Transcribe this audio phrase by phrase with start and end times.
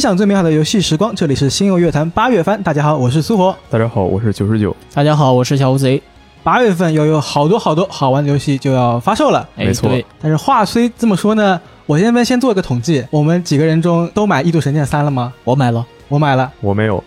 [0.00, 2.62] 分享最美好的游戏时光，这里是星游乐坛八月番。
[2.62, 3.54] 大家好，我是苏活。
[3.68, 4.74] 大家好，我是九十九。
[4.94, 6.02] 大家好，我是小乌贼。
[6.42, 9.90] 八月份又有好多好多好玩的游戏就要发售了，没错。
[10.18, 15.34] 但是话虽这么说呢，我这边先做一个统计，我们几个人中都买《异度神剑三》了吗？
[15.44, 17.04] 我买了，我买了，我没有。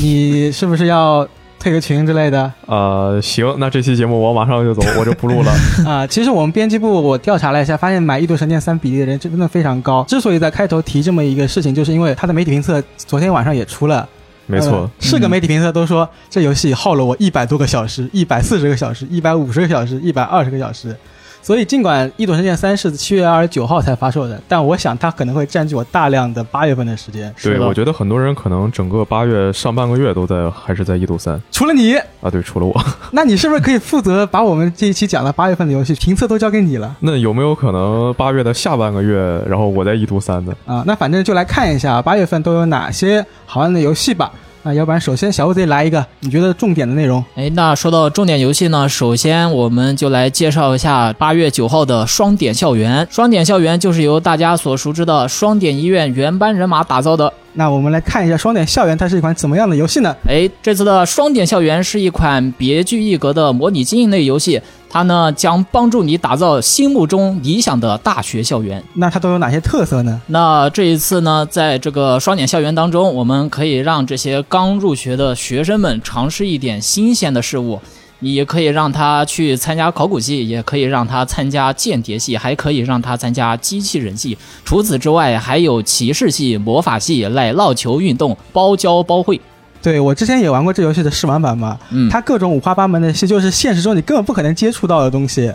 [0.00, 1.28] 你是不是要？
[1.66, 5.52] 退个群之类的，呃，行，那这期节目我马上就走， 我就不录了。
[5.84, 10.04] 啊，其实我们编辑部我调查了一下，发现买《异度神剑三》比例的人真的非常高。
[10.06, 14.08] 之所以在开头提这么一个事情，就是因为它的媒体评测昨天晚上也出了，
[14.46, 20.96] 没错，是个媒体评测都说这游戏耗了我一百多个小时，一百四十个小时，一百五十个小时，一百二十个小时。
[21.46, 27.32] 所以，尽管《异度神剑三》是七月二十九号才发售的，但我想它可能会占据我大量的八月份的时间。
[27.40, 32.74] 对，我觉得很多人可能整个八月上半个月都在还是在《异度三》，除了你啊，对，除了我。
[33.12, 36.96] 那你是不是可以负责把我们这一期讲的八月份的游戏评测都交给你了？
[36.98, 40.52] 那有没有可能八月的下半个月，然后我在《异度三》呢？
[40.66, 44.32] 啊，那反正就来看一下八月份都有哪些好玩的游戏吧。
[44.66, 47.24] 那要不然，首先小乌贼来一个你觉得重点的内容。
[47.36, 53.06] 哎，那说到重点游戏呢，首先我们就来介绍一下八月九号的双点校园。
[53.08, 57.32] 双点校园就是由大家所熟知的双点医院原班人马打造的。
[57.52, 60.12] 那我们来看一下双点校园，它是一款怎么样的游戏呢？
[60.28, 64.60] 哎，这次的双点校园是一款别具一格的模拟经营类游戏，
[64.96, 68.82] 它呢将帮助你打造心目中理想的大学校园。
[68.94, 70.18] 那它都有哪些特色呢？
[70.28, 77.78] 那这一次呢，在这个双减校园当中，我们可以让这些刚入学的学生们尝试一点新鲜的事物。
[78.20, 84.38] 你可以让他去参加考古系，也可以让他参加间谍系，还可以让他参加机器人系。
[84.64, 89.38] 除此之外，还有骑士系、魔法系、奶酪球运动，包教包会。
[89.86, 95.52] 对我之前也玩过这游戏的试玩版嘛，嗯，它各种五花八门的系，就是现实中你根本不可能接触到的东西。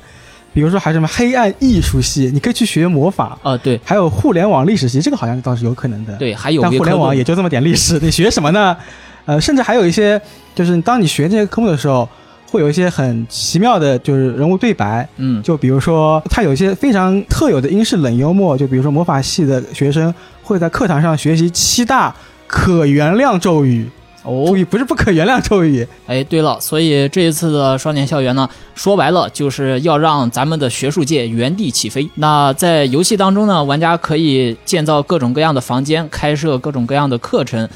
[0.54, 6.16] 比如说还有什么黑暗艺术系，你可以去学魔法啊，对，还有互联网历史系，这个好像倒是有可能的。
[6.16, 8.78] 对，还有但互联网也就这么点历史，你学什么呢？
[9.26, 10.22] 呃，甚至还有一些，
[10.56, 12.08] 就是当你学这些科目的时候。
[12.52, 20.14] 会有一些很奇妙的，就是人物对白，嗯，就比如说它有一些非常特有的英式冷幽默，就比如说魔法系的学生
[20.44, 22.14] 会在课堂上学习七大
[22.48, 23.89] 可原谅咒语，
[24.23, 25.87] 哦，注意不是不可原谅咒语。
[26.05, 32.08] 哎，对了，所以这一次的双年校园呢，说白了就是要让咱们的学术界原地起飞。
[32.15, 37.67] 那在游戏当中呢，玩家可以建造各种各样的房间，开设各种各样的课程。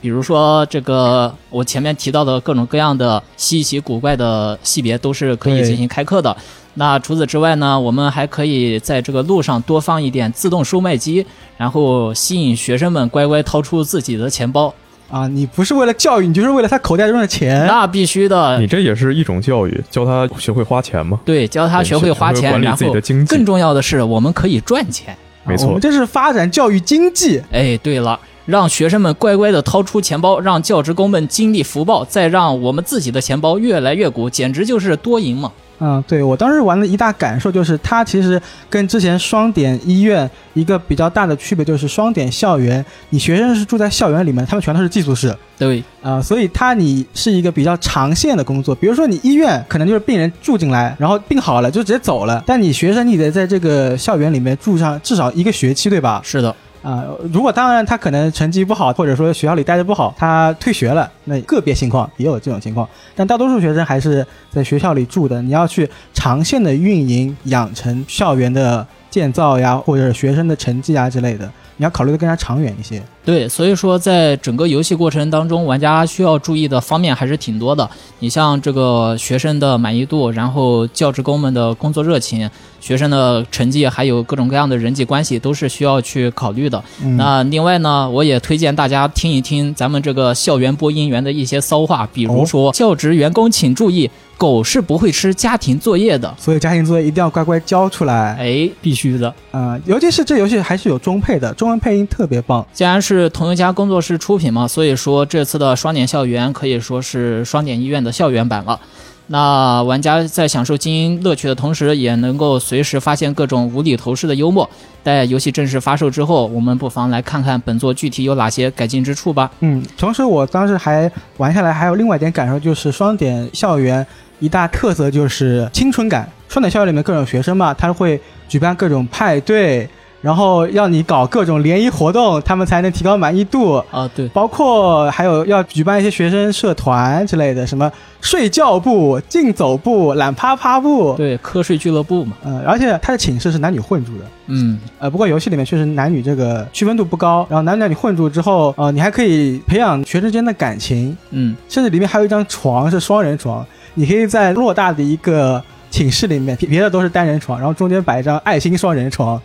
[0.00, 6.34] 比如说，这个我前面提到的各种各样的稀奇古怪的系别都是可以进行开课的。
[6.74, 11.26] 那除此之外呢，我们还可以在这个路上多放一点自动售卖机，
[11.58, 14.72] 然后吸引学生们乖乖掏出自己的钱包。
[15.10, 17.66] 啊，你不是为了教育，你就是为了他口袋中的钱。
[17.66, 18.58] 那必须的。
[18.60, 21.18] 你这也是一种教育，教他学会花钱吗？
[21.24, 25.16] 对，教他学会花钱，管理自己的经济更重要的是，我们可以赚钱。
[25.44, 27.42] 没错，我们这是发展教育经济。
[27.50, 28.18] 哎，对了。
[28.50, 35.50] 让学生们乖乖的掏出钱包，让教职工们经历福报，再让我们自己的钱包越来越鼓，简直就是多赢嘛！
[35.82, 45.34] 嗯，对我当时玩的一大感受就是，它其实跟之前双点医院一个比较大的区别就是，双点校园你学生是住在校园里面，他们全都是寄宿室。
[45.58, 56.20] 对，啊，所以它你是一个比较长线的工作，比如说你医院可能就是病人住进来，然后病好了就直接走了，但你学生你得在这个校园里面住上至少一个学期，对吧？
[56.22, 56.54] 是的。
[56.82, 65.42] 啊，如果当然他可能成绩不好，或者说学校里待的不好，他退学了，那个别情况也有这种情况，但大多数学生还是在学校里住的。
[65.42, 73.02] 你要去长线的运营、养成校园的建造呀，或者学生的成绩啊之类的，你要考虑的更加长远一些。
[73.24, 77.88] 对，所以说在整个游戏过程当中，玩家需要注意的方面还是挺多的。
[78.18, 86.82] 你像这个学生的满意度，然后教职工们的工作热情，学生的成绩，还有各种各样的人际关系，都是需要去考虑的。
[87.16, 98.34] 那另外呢，我也推荐大家听一听咱们这个校园播音员的一些骚话，比如说教职员工请注意，狗是不会吃家庭作业的，所以家庭作业一定要乖乖交出来。
[98.36, 102.66] 哎，必须的啊，尤其是这游戏还是有中配的，中文配音特别棒。
[102.72, 108.78] 既然是是同一家工作室出品嘛，所以说这次的双点校园可以说是双点医院的校园版了。
[109.26, 114.70] 那玩家在享受精英乐趣的同时，也能够随时发现各种无厘头式的幽默。
[115.02, 119.50] 待游戏正式发售之后，我们不妨来看看本作具体有哪些改进之处吧。
[119.58, 124.06] 嗯，同时我当时还玩下来，还有另外一点感受，就是双点校园
[124.38, 126.30] 一大特色就是青春感。
[126.48, 129.88] 双点校园里面各种学生嘛，他会举办各种派对。
[130.20, 133.82] 然后要你搞各种联谊活动，他们才能提高满意度。
[133.90, 137.90] 啊，对，包括还有要举办一些学生社团之类的，什么
[138.20, 153.64] 睡觉部、竞走部、懒趴趴部，对，瞌睡俱乐部嘛，呃，而且他的寝室是男女混住的，嗯，呃，不过游戏里面确实男女这个区分度不高，然后男男女混住之后，呃，你还可以培养学生之间的感情，嗯，甚至里面还有一张床是双人床，
[153.94, 159.40] 你可以在偌大的一个寝室里面，别别的都是单人床，然后中间摆一张爱心双人床，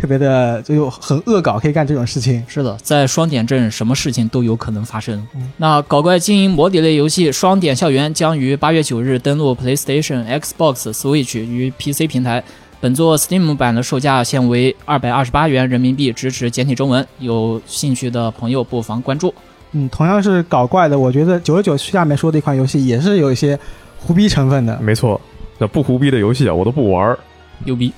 [0.00, 2.42] 特别的就很恶搞，可以干这种事情。
[2.46, 5.26] 是的，在双点镇什么事情都有可能发生。
[5.34, 12.42] 嗯那搞怪经营模拟类游戏《双点校园》将于八月九日登陆 PlayStation、Xbox、Switch 与 PC 平台。
[12.80, 17.04] 本作 Steam 版的售价现为二百二十八元人民币，支持简体中文。
[17.18, 19.34] 有兴趣的朋友不妨关注。
[19.72, 23.58] 嗯，同样是搞怪的，我觉得九十九下面说的一款游戏也是有一些
[23.98, 24.78] 胡逼成分的。
[24.80, 25.20] 没错，
[25.58, 27.18] 那不胡逼的游戏啊，我都不玩儿。
[27.64, 27.92] 牛逼！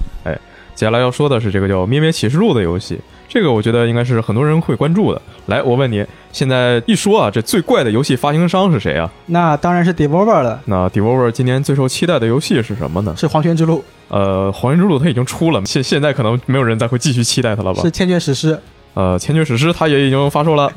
[0.80, 2.98] 接下来要说的是这个叫《咩咩启示录》的游戏，
[3.28, 5.20] 这个我觉得应该是很多人会关注的。
[5.44, 9.12] 来，我问你，现在一说啊，这最怪的游戏发行商是谁啊？
[9.26, 13.14] 那当然是 Devolver 了，那 Devolver 今年最受期待的游戏是什么呢？
[13.14, 17.88] 是《黄泉之路呃，《黄泉之路》它已经出了，现现在可能没有人再会继续期待它了》，吧是？
[17.90, 18.54] 《千卷史诗》。
[18.94, 20.72] 呃，《千卷史诗》它也已经发售了。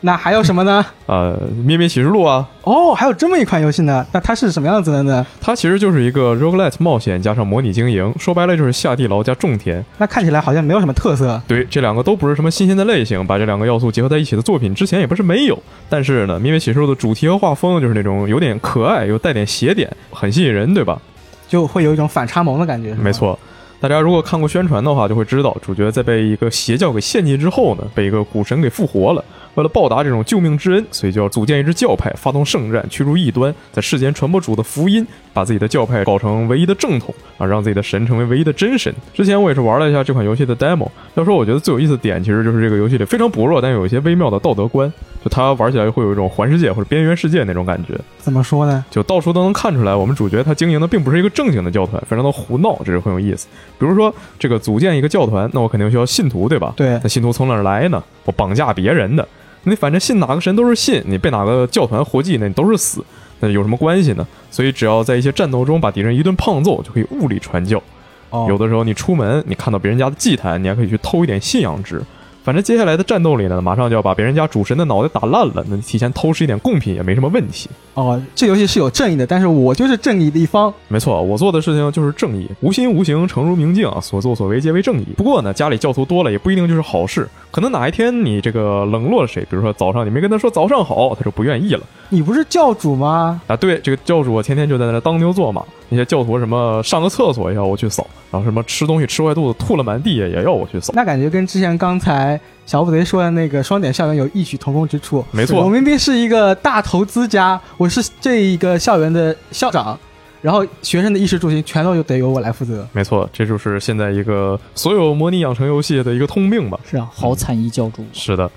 [0.00, 0.86] 那还有什么呢？
[1.06, 4.06] 呃，《咩咩启示录》啊，哦，还有这么一款游戏呢？
[4.12, 5.26] 那它是什么样子的呢？
[5.40, 9.84] 它其实就是一个 roguelite 冒险加上模拟经营，说白了就是下地牢加种田。
[9.96, 11.42] 那看起来好像没有什么特色。
[11.48, 15.60] 对，这两个都不是什么新鲜的类型，把这两个要素结合在一起的作品之前也不是没有。
[15.88, 21.00] 但是呢，《咩咩启示录》的主题和画风就是那种有点可爱又带点邪点，很吸引人，对吧？
[21.48, 22.94] 就会有一种反差萌的感觉。
[22.94, 23.12] 没。
[23.12, 23.36] 错。
[23.80, 29.24] 大家如果看过宣传的话，就会知道主角在被一个邪教给献祭之后呢，被一个古神给复活了。
[29.58, 38.94] 为了报答这种救命之恩，所以就要组建一支教派，发动圣战，驱逐异端，在世间传播主的福音，把自己的教派搞成唯一的正统啊，让自己的神成为唯一的真神。
[39.12, 44.88] 之前我也是玩了一下这款游戏的 demo，要说我觉得最有意思的点，其实就是这个游戏里非常薄弱但有一些微妙的道德观，
[45.24, 47.98] 就它玩起来会有一种环世界或者边缘世界那种感觉。
[48.18, 48.84] 怎么说呢？
[48.88, 53.48] 就到处都能看出来，我们主角他经营的并不是一个正经的教团，非常的胡闹，这是很有意思。
[53.76, 56.72] 比如说，这个组建一个教团，那我肯定需要信徒，对吧？
[56.76, 58.00] 对那信徒从哪儿来呢？
[58.24, 59.26] 我绑架别人的，
[59.64, 63.04] 你反正信哪个神都是信，你被哪个教团活祭，那你都是死，
[63.40, 64.26] 那有什么关系呢？
[64.50, 67.82] 所以只要在一些战斗中把敌人一顿胖揍，就可以物理传教。
[68.30, 72.02] 哦有的时候你出门，你看到别人家的祭坛，你还可以去偷一点信仰值。
[72.42, 77.68] 反正接下来的战斗里呢，马上就要把别人家主神的脑袋打烂了，那你提前偷吃一点贡品也没什么问题。
[77.92, 80.72] 哦，这游戏是有正义的，但是我就是正义的一方。
[80.86, 85.06] 没错，我做的事情就是正义，无心无形，诚如明镜啊，所作所为皆为正义。
[85.16, 93.38] 不过呢，家里教徒多了也不一定就是好事，可能哪一天你这个冷落了谁，比如说早上你没跟他说早上好，他就不愿意了你不是教主吗？
[93.46, 93.56] 啊。
[93.56, 100.92] 对，这个教主我天天就在那当牛做马，那些教徒什么上个厕所也要我去扫，然后什么吃东西吃坏肚子吐了满地也要我去扫。
[100.94, 105.24] 那感觉跟之前刚才小虎贼说的那个双点校园有异曲同工之处。
[105.30, 109.98] 没错我明明是一个大投资家，我是这一个校园的校长，
[110.42, 112.86] 然后学生的衣食住行全都得由我来负责。
[112.92, 116.78] 没错，这就是现在一个所有模拟养成游戏的一个通病吧。
[116.88, 118.50] 是啊，好惨一教主，是的。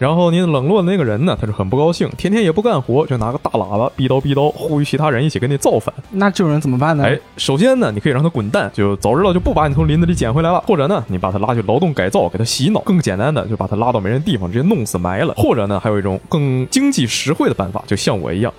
[0.00, 5.94] 然后您冷落的那个人呢，他就很不高兴，天天也不干活，就拿个大喇叭逼叨逼叨，呼吁其他人一起跟你造反。
[6.12, 7.04] 那这种人怎么办呢？
[7.04, 18.50] 哎，首先呢，你可以让他滚蛋，就早知道就不把你从林子里捡回来了；或者呢，你把他拉去劳动改造，给他洗脑；更简单的，就把他拉到没人地方，直接弄死埋了；或者呢，还有一种更经济实惠的办法，就像我一样，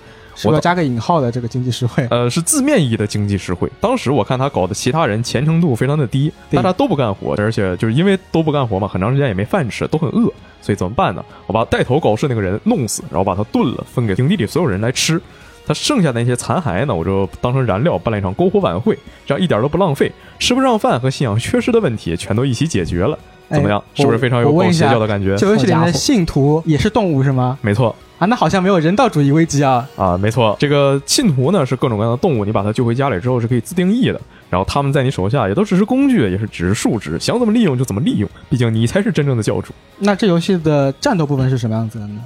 [0.42, 2.06] 是不是要加个引号的这个经济实惠？
[2.10, 3.70] 呃，是字面意义的经济实惠。
[3.80, 11.24] 当时我看他搞的其他人虔诚度非常的低，大家都不干活，而且就是因为都不干活嘛，很长时间也没饭吃，都很饿，所以怎么办呢？
[11.46, 15.20] 我把带头搞事那个人弄死，然后把他炖了，分给营地里所有人来吃。
[15.64, 23.16] 他剩下的那些残骸呢，我就当成燃料办了一场篝火晚会，这样一点都不浪费，吃不上饭和信仰缺失的问题全都一起解决了。
[23.48, 23.82] 哎怎么样？
[23.94, 25.36] 是不是非常有搞邪教的感觉？
[25.36, 27.56] 这游戏里面的信徒也是动物是吗？
[27.60, 29.84] 没错，啊，那好像没有人道主义危机啊。
[29.96, 39.74] 啊，没错，这个信徒呢是各种各样的动物，你把它救回家里之后是可以自定义的，然后他们在你手下也都只是工具，也是只是数值，想怎么利用就怎么利用，毕竟你才是真正的教主。
[39.98, 42.20] 那这游戏的战斗部分是什么样子的呢？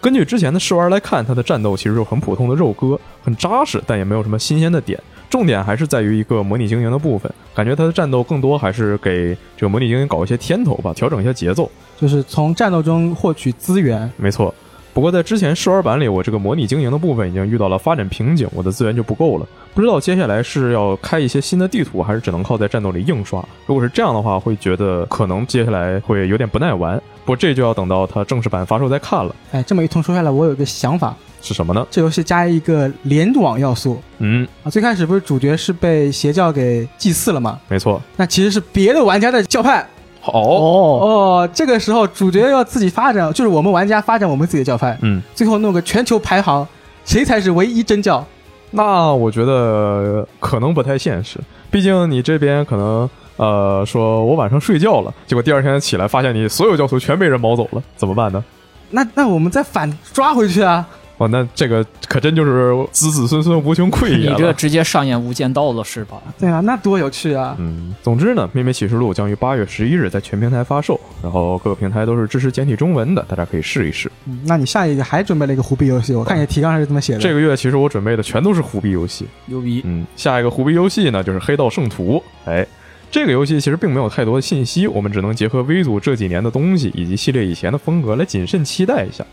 [0.00, 5.00] 根据之前的试玩来看，它的战斗其实就很普通的肉鸽，很扎实，但也没有什么新鲜的点。
[5.30, 11.70] 重点还是在于一个模拟经营的部分，感觉它的战斗更多还是给这个模拟经营搞一些添头吧，调整一下节奏。
[11.96, 14.10] 就是从战斗中获取资源。
[14.16, 14.52] 没错。
[14.96, 19.46] 不过在之前试玩版里，我这个模拟经营的部分已经遇到了发展瓶颈，我的资源就不够了。
[19.74, 23.46] 不知道接下来是要开一些新的地图，还是只能靠在战斗里硬刷。
[23.66, 26.96] 如果是这样的话，会觉得可能接下来会有点不耐玩。
[27.26, 29.36] 不过这就要等到它正式版发售再看了。
[29.52, 31.86] 哎，这么一通说下来，我有一个想法，是什么呢？
[31.90, 34.70] 这游戏加一个联网要素嗯，啊。
[34.70, 37.60] 最开始不是主角是被邪教给祭祀了吗？
[37.68, 38.00] 没错。
[38.16, 39.86] 那其实是别的玩家的教派
[40.26, 46.66] 好，哦，这个时候主角要自己发展，就是我们玩家发展我们自己的教派，嗯，最后弄个全球排行，
[47.04, 48.24] 谁才是唯一真教？
[48.72, 51.38] 那我觉得可能不太现实，
[51.70, 58.42] 毕竟你这边可能呃说我晚上睡觉了，结果第二天起来发现你所有教徒全被人毛走了，怎么办呢？
[58.90, 60.84] 那那我们再反抓回去啊！
[61.18, 64.36] 哦，那这个可真就是子子孙孙无穷匮也你。
[64.36, 66.22] 这直接上演无间道了是吧？
[66.38, 67.56] 对啊，那多有趣啊！
[67.58, 74.12] 嗯，总之呢，《秘密启示录》将于八月十一日在全平台发售，然后各个平台都是支持简体中文的，大家可以试一试。
[74.26, 77.18] 嗯那你下一个还准备了一个虎币游戏，我看你提纲上是这么写的。
[77.18, 79.26] 这个月其实我准备的全都是虎币游戏。
[79.46, 79.80] 牛逼！
[79.86, 82.22] 嗯，下一个虎币游戏呢就是《黑道圣徒》。
[82.50, 82.66] 哎，
[83.10, 89.24] 这个游戏其实并没有太多的信息，我们只能结合 V 组这几年的东西以及系列以前的风格来谨慎期待一下。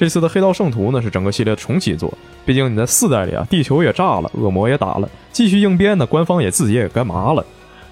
[0.00, 2.10] 这次的《黑道圣徒》呢是整个系列的重启作，
[2.46, 7.44] 毕竟你在四代里啊，地球也炸了，恶魔也打了，继续硬编呢，官方也自己也该麻了。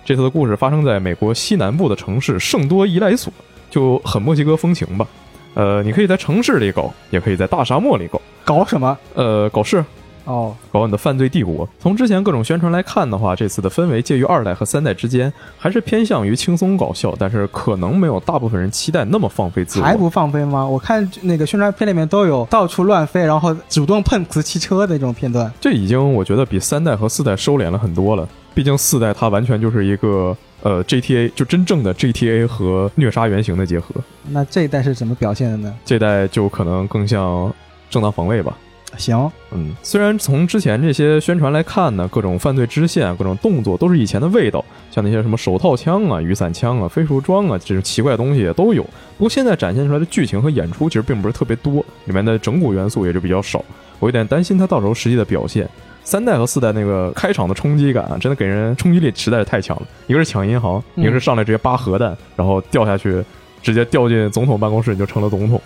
[0.06, 3.30] 这次的故事发生在美国西南部的城市圣多伊莱索，
[3.68, 5.06] 就很墨西哥风情吧。
[5.52, 8.18] 呃，你可以在城市里搞，也可以在大沙漠里搞。
[8.42, 8.96] 搞什么？
[9.12, 9.84] 呃，搞事，
[10.28, 11.66] 哦，搞你的犯罪帝国。
[11.80, 19.84] 从之前各种宣传来看的话，这次的氛围介于二代和三代之间，还是偏向于轻松搞笑，但是可能没有大部分人期待那么放飞自我。
[19.84, 20.66] 还不放飞吗？
[20.66, 25.50] 我看那个宣传片里面都有到处乱飞，然后主动碰瓷汽车的这种片段。
[25.58, 28.28] 这已经我觉得比三代和四代收敛了很多了。
[28.54, 33.94] 毕竟四代它完全就是一个呃 GTA，就真正的 GTA 和虐杀原型的结合。
[34.28, 35.74] 那这一代是怎么表现的呢？
[35.86, 37.50] 这代就可能更像
[37.88, 38.58] 正当防卫吧。
[38.98, 48.82] 行，嗯，虽然从之前这些宣传来看呢，各种犯罪支线、各种动作都是以前的味道，像那些什么手套枪啊、雨伞枪啊、飞鼠装啊这种奇怪的东西也都有。
[48.82, 51.74] 不过现在展现出来的剧情和演出其实并不是特别多，
[52.04, 53.64] 里面的整蛊元素也就比较少。
[54.00, 55.68] 我有点担心它到时候实际的表现。
[56.04, 59.82] 三代和四代那个开场的冲击感啊，真的给人冲击力实在是太强了。
[60.06, 63.22] 一个是抢银行，一个是上来直接扒核弹，然后掉下去，
[63.62, 65.60] 直接掉进总统办公室，你就成了总统。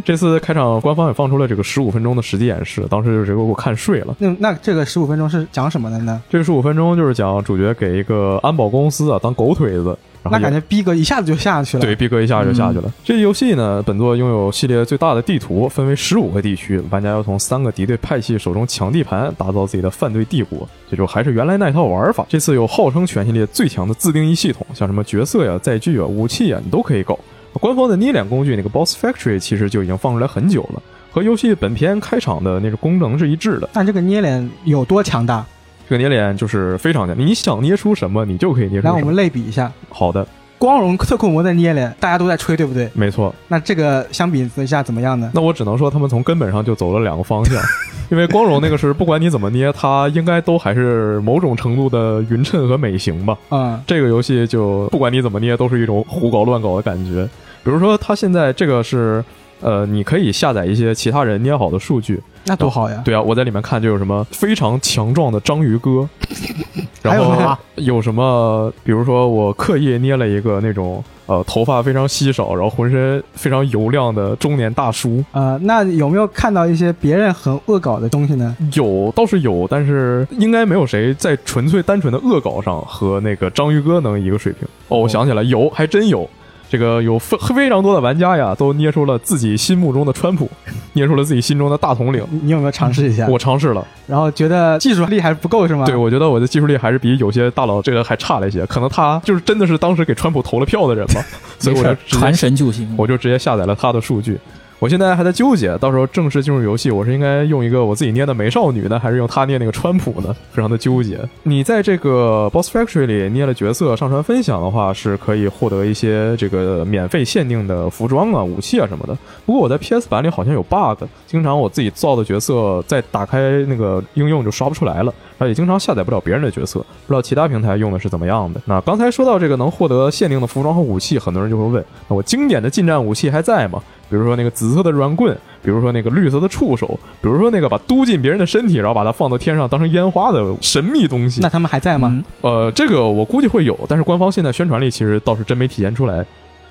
[0.04, 4.16] 这次开场官方也放出了这个十五分钟的实际演示，当时就直接给我看睡了。
[4.18, 6.20] 那那这个十五分钟是讲什么的呢？
[6.30, 11.82] 这个十五分钟就是讲主角给一个安保公司啊当狗腿子，然后那感觉逼格一下子就下去了。
[11.82, 12.92] 对，逼格一下就下去了。
[13.04, 20.68] 这游戏呢，本作拥有系列最大的地图，分为十五个地区，玩家要从三个敌对派系手中抢地盘，打造自己的犯罪帝国。
[20.90, 22.24] 这就还是原来那套玩法。
[22.28, 27.18] 这次有号称全系列最强的自定义系统，像什么角色呀、载具啊、武器啊，你都可以搞。
[27.54, 33.68] 官方的捏脸工具那个 Boss Factory 其实就已经放出来很久了，和游戏本片开场的那个功能是一致的。
[33.72, 35.44] 但这个捏脸有多强大？
[35.88, 38.96] 这个捏脸就是非常强，你想捏出什么，你就可以捏出什么。
[38.96, 40.26] 来，我们类比一下，好的，
[40.58, 42.90] 光荣特库摩在捏脸，大家都在吹，对不对？
[42.92, 43.32] 没错。
[43.46, 45.30] 那这个相比之下怎么样呢？
[45.32, 47.54] 那我只能说，他们从根本上就走了两个方向，
[48.10, 53.38] 因为光荣那个是不管你怎么捏，它应该都还是某种程度的匀称和美型吧。
[53.50, 57.24] 嗯，这个游戏就不管你怎么捏，都是一种胡搞乱搞的感觉。
[57.62, 59.24] 比如说，它现在这个是，
[59.60, 62.20] 呃，你可以下载一些其他人捏好的数据。
[62.48, 63.00] 那多好呀！
[63.04, 66.08] 对啊，我在里面看就有什么非常强壮的章鱼哥，
[67.02, 75.22] 然后有什么，比如说我刻意捏了一个那种呃头发非常稀少，然后浑身非常油亮的中年大叔。
[75.32, 78.56] 呃，那有没有看到一些别人很恶搞的东西呢？
[78.74, 84.66] 有倒是有，但是应该没有谁在纯粹单纯的恶搞上和那个章鱼哥能一个水平。
[84.88, 86.28] 哦，我想起来，有，还真有。
[86.70, 90.50] 这个有非非常多的玩家呀，都捏出了自己心目中的川普，
[90.92, 92.22] 捏出了自己心中的大统领。
[92.30, 93.26] 你你有没有尝试一下？
[93.26, 95.84] 我尝试了，然后觉得技术力还不够是吗？
[95.86, 101.24] 对，我觉得我的技术力还是比有些大佬这个还差了一些，可能他就是真的是当时给川普投了票的人吧，
[101.58, 102.92] 所以我就直接传神就行。
[102.96, 104.38] 我就直接下载了他的数据。
[104.80, 110.32] 我现在还在纠结，到时候正式进入游戏，我是应该用一个我自己捏的美少女呢，还是用他捏那个川普呢？
[110.52, 111.18] 非常的纠结。
[111.42, 119.18] 你在这个 Boss Factory 里捏了角色上传分享的话，是可以获得一些这个免费限定的服装啊、武器啊什么的。
[119.44, 128.60] 不过我在 PS 版里好像有 bug，经常我自己造的角色在打开那个应用就刷不出来了，而且经常下载不了别人的角色，不知道其他平台用的是怎么样的。
[128.64, 133.82] 那刚才说到这个能获得限定的服装和武器，很多人就会问，那我经典的近战武器还在吗？
[134.10, 141.48] 比如说那个紫色的软棍，比如说那个绿色的触手，比如说那个把嘟进别人的身体，然后把它放到天上当成烟花的神秘东西那。
[141.48, 142.08] 他们还在吗？
[142.10, 146.24] 嗯呃，这个我估计会有，但是官方现在宣传力其实倒是真没体现出来。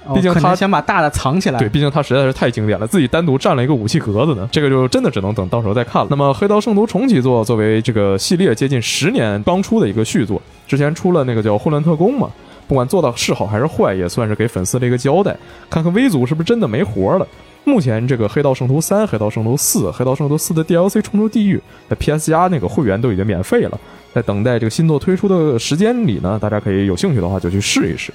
[0.05, 1.59] 哦毕竟他想把大的藏起来。
[1.59, 6.07] 对，毕竟他实在是太经典了，自己单独占了一个武器格子呢，这个就真的只能等到时候再看了。
[6.09, 12.29] 那么《黑道圣徒》重启作作为这个系列接近十年刚出的一个续作，之前出了那个叫《混乱特工》嘛，
[12.67, 15.35] 不管做到是好还是坏，也算是给粉丝的一个交代，
[15.69, 17.27] 看看 V 组是不是真的没活了。
[17.63, 21.57] 目前这个《黑道圣徒三》《黑道圣徒四》《黑道圣徒四》的 DLC《冲出地狱》
[21.89, 23.77] 在 PS 加那个会员都已经免费了，
[24.13, 28.13] 在等待这个新作推出的时间里呢，大家可以有兴趣的话就去试一试。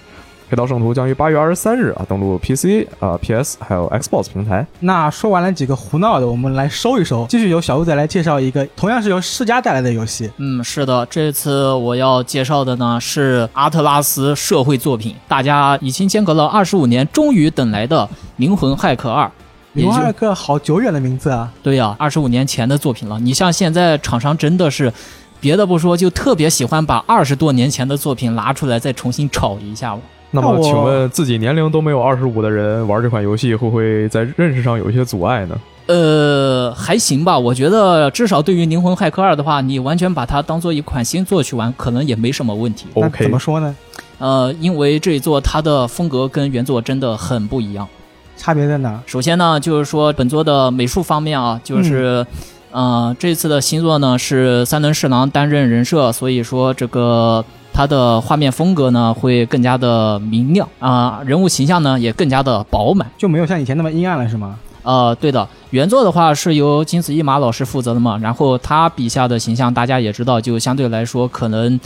[0.52, 4.66] 黑道圣徒》将于八月二十三日啊登陆 PC 啊、PS 还有 Xbox 平台。
[4.80, 10.30] 那说完了几个胡闹的，我们来收一收，继续由小鹿仔来介绍一个同样是由世嘉带来的游戏。
[10.36, 18.04] 嗯，是的，这次我要介绍的呢是阿特拉斯社会作品，大家已经间隔了二十五年，终于等来的
[18.36, 19.24] 《灵魂骇客二》。
[19.72, 21.50] 也就灵魂骇客好久远的名字啊！
[21.62, 23.18] 对呀、二十五年前的作品了。
[23.20, 24.92] 你像现在厂商真的是，
[25.40, 29.96] 别的不说，就特别喜欢把二十多年前的作品拿出来再重新炒一下。
[30.34, 35.56] 那么，请问自己年龄都没有二十五的人玩这款游戏，会不会在认识上有一些阻碍呢？
[35.86, 42.86] 呃，还行吧，我觉得至少对于《灵魂骇客二》的话，你完全把它当做一款新作去玩，可能也没什么问题。
[42.94, 43.76] 那 OK 怎么说呢？
[44.18, 47.86] 呃，因为这一作它的风格跟原作真的很不一样。
[48.36, 49.00] 差别在哪？
[49.06, 52.24] 首先呢，就是说本作的美术方面啊，就是，
[52.70, 63.10] 呃，这次的新作呢是三轮侍郎担任人设，所以说这个它的画面风格呢会更加的明亮啊、人物形象呢也更加的饱满。
[63.16, 64.58] 就没有像以前那么阴暗了，是吗？
[64.82, 71.78] 呃，对的，原作的话是由金子一马老师负责的嘛，然后他笔下的形象大家也知道，就相对来说可能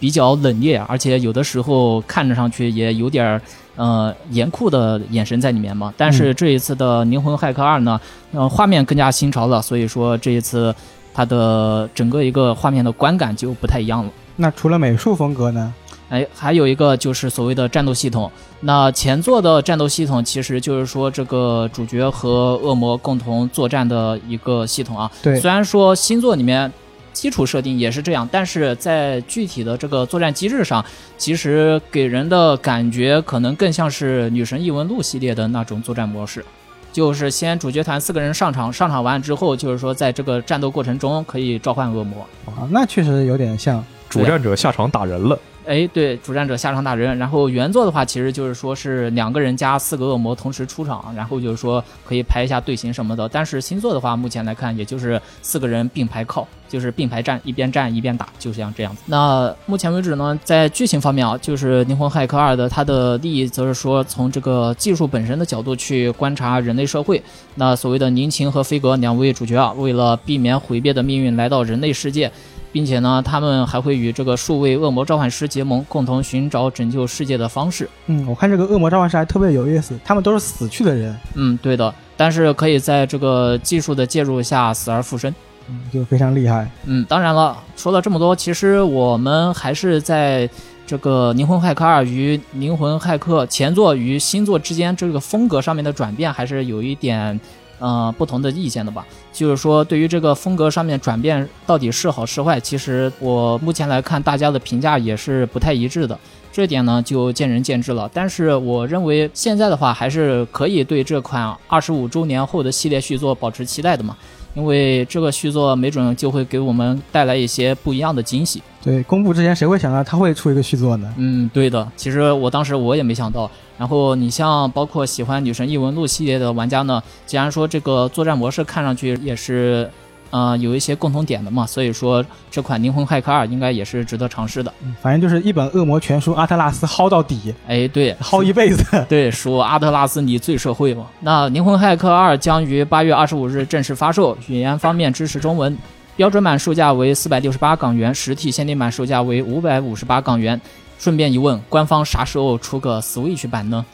[0.00, 3.42] 比较冷冽，而且有的时候看着上去也有点儿
[3.76, 5.92] 呃严酷的眼神在里面嘛。
[5.96, 8.00] 但是这一次的《灵魂骇客二》呢，
[8.32, 10.74] 呃，画面更加新潮了，所以说这一次
[11.12, 14.10] 它的整个一个画面的观感就不太一样了。
[14.40, 15.74] 那除了美术风格呢？
[16.10, 18.30] 哎，还有一个就是所谓的战斗系统。
[18.60, 25.10] 那前作的战斗系统其实就是说，这个主角和恶魔共同作战的一个系统啊。
[25.20, 26.72] 对虽然说新作里面
[27.12, 30.82] 基础设定也是这样，但是在具体的这个作战机制上，
[31.18, 36.44] 其实给人的感觉可能更像是《女神异闻录》系列的那种作战模式。
[36.90, 42.26] 就是先主角团四个人上场，上场完之后，就是说在这个战斗过程中可以召唤恶魔。
[42.46, 43.84] 啊，那确实有点像。
[44.08, 47.16] 主战者下场打人了，哎，对，主战者下场打人。
[47.18, 53.28] 然后原作的话，其实就是说是两个人加四个恶魔同时出场，然后就是说可以排一下队形什么的。
[53.28, 59.02] 但是新作的话，目前来看，也就是四个人并排靠，就是并排站，一边站一边打，就像这样子。
[59.06, 67.22] 那目前为止呢，在剧情方面啊，就是《灵魂骇客二》的它的利益，则是说从这个技术本身的角度去观察人类社会。
[67.56, 72.32] 那所谓的宁晴和飞格两位主角啊，为了避免毁灭的命运，来到人类世界。
[72.72, 77.88] 并且呢，他们还会与这个数位恶魔召唤师结盟，共同寻找拯救世界的方式。
[78.06, 85.34] 嗯，我看这个恶魔召唤师还特别有意思，他们都是死去的人，嗯，对的，但是可以在这个技术的介入下死而复生。
[85.70, 86.66] 嗯就非常厉害。
[86.86, 90.48] 嗯，当然了，说了这么多，其实我们还是在
[90.86, 97.38] 这个《灵魂骇客二》与《灵魂骇客》前作与新作之间这个风格上面的转变，还是有一点
[97.80, 99.06] 嗯不同的意见的吧。
[99.32, 106.18] 就是说，对于这个风格上面转变到底是好是坏，其实我目前来看，大家的评价也是不太一致的。
[106.50, 114.16] 这点呢就见仁见智了，但是我认为现在的话还是可以对这款二十五周年后的系列续作保持期待的嘛，
[114.58, 118.60] 因为这个续作没准就会给我们带来一些不一样的惊喜。
[118.82, 121.14] 对，公布之前谁会想到他会出一个续作呢？
[121.16, 123.48] 嗯，对的，其实我当时我也没想到。
[123.78, 129.88] 然后你像包括喜欢《女神异闻录》系列的玩家呢，既然说这个作战模式看上去也是。
[130.30, 134.72] 呃，有一些共同点的嘛，所以说这款《灵魂骇客二》应该也是值得尝试的。
[134.82, 138.84] 嗯反正就是一本恶魔全书，阿特拉斯薅到底，哎，对，薅一辈子。
[139.08, 141.06] 对，说阿特拉斯你最社会嘛。
[141.20, 145.76] 那《灵魂骇客二》将于八月二十五日正式发售，语言方面支持中文，
[146.16, 150.60] 标准版售价为四百六十八港元，实体限定版售价为五百五十八港元。
[150.98, 153.86] 顺便一问，官方啥时候出个 Switch 版呢？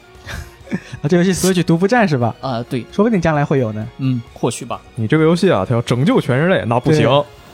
[1.01, 2.35] 啊，这游戏 Switch 独步战是吧？
[2.41, 3.87] 啊，对，说不定将来会有呢。
[3.97, 4.79] 嗯，或许吧。
[4.95, 7.09] 你这个游戏啊，它要拯救全人类，那不行。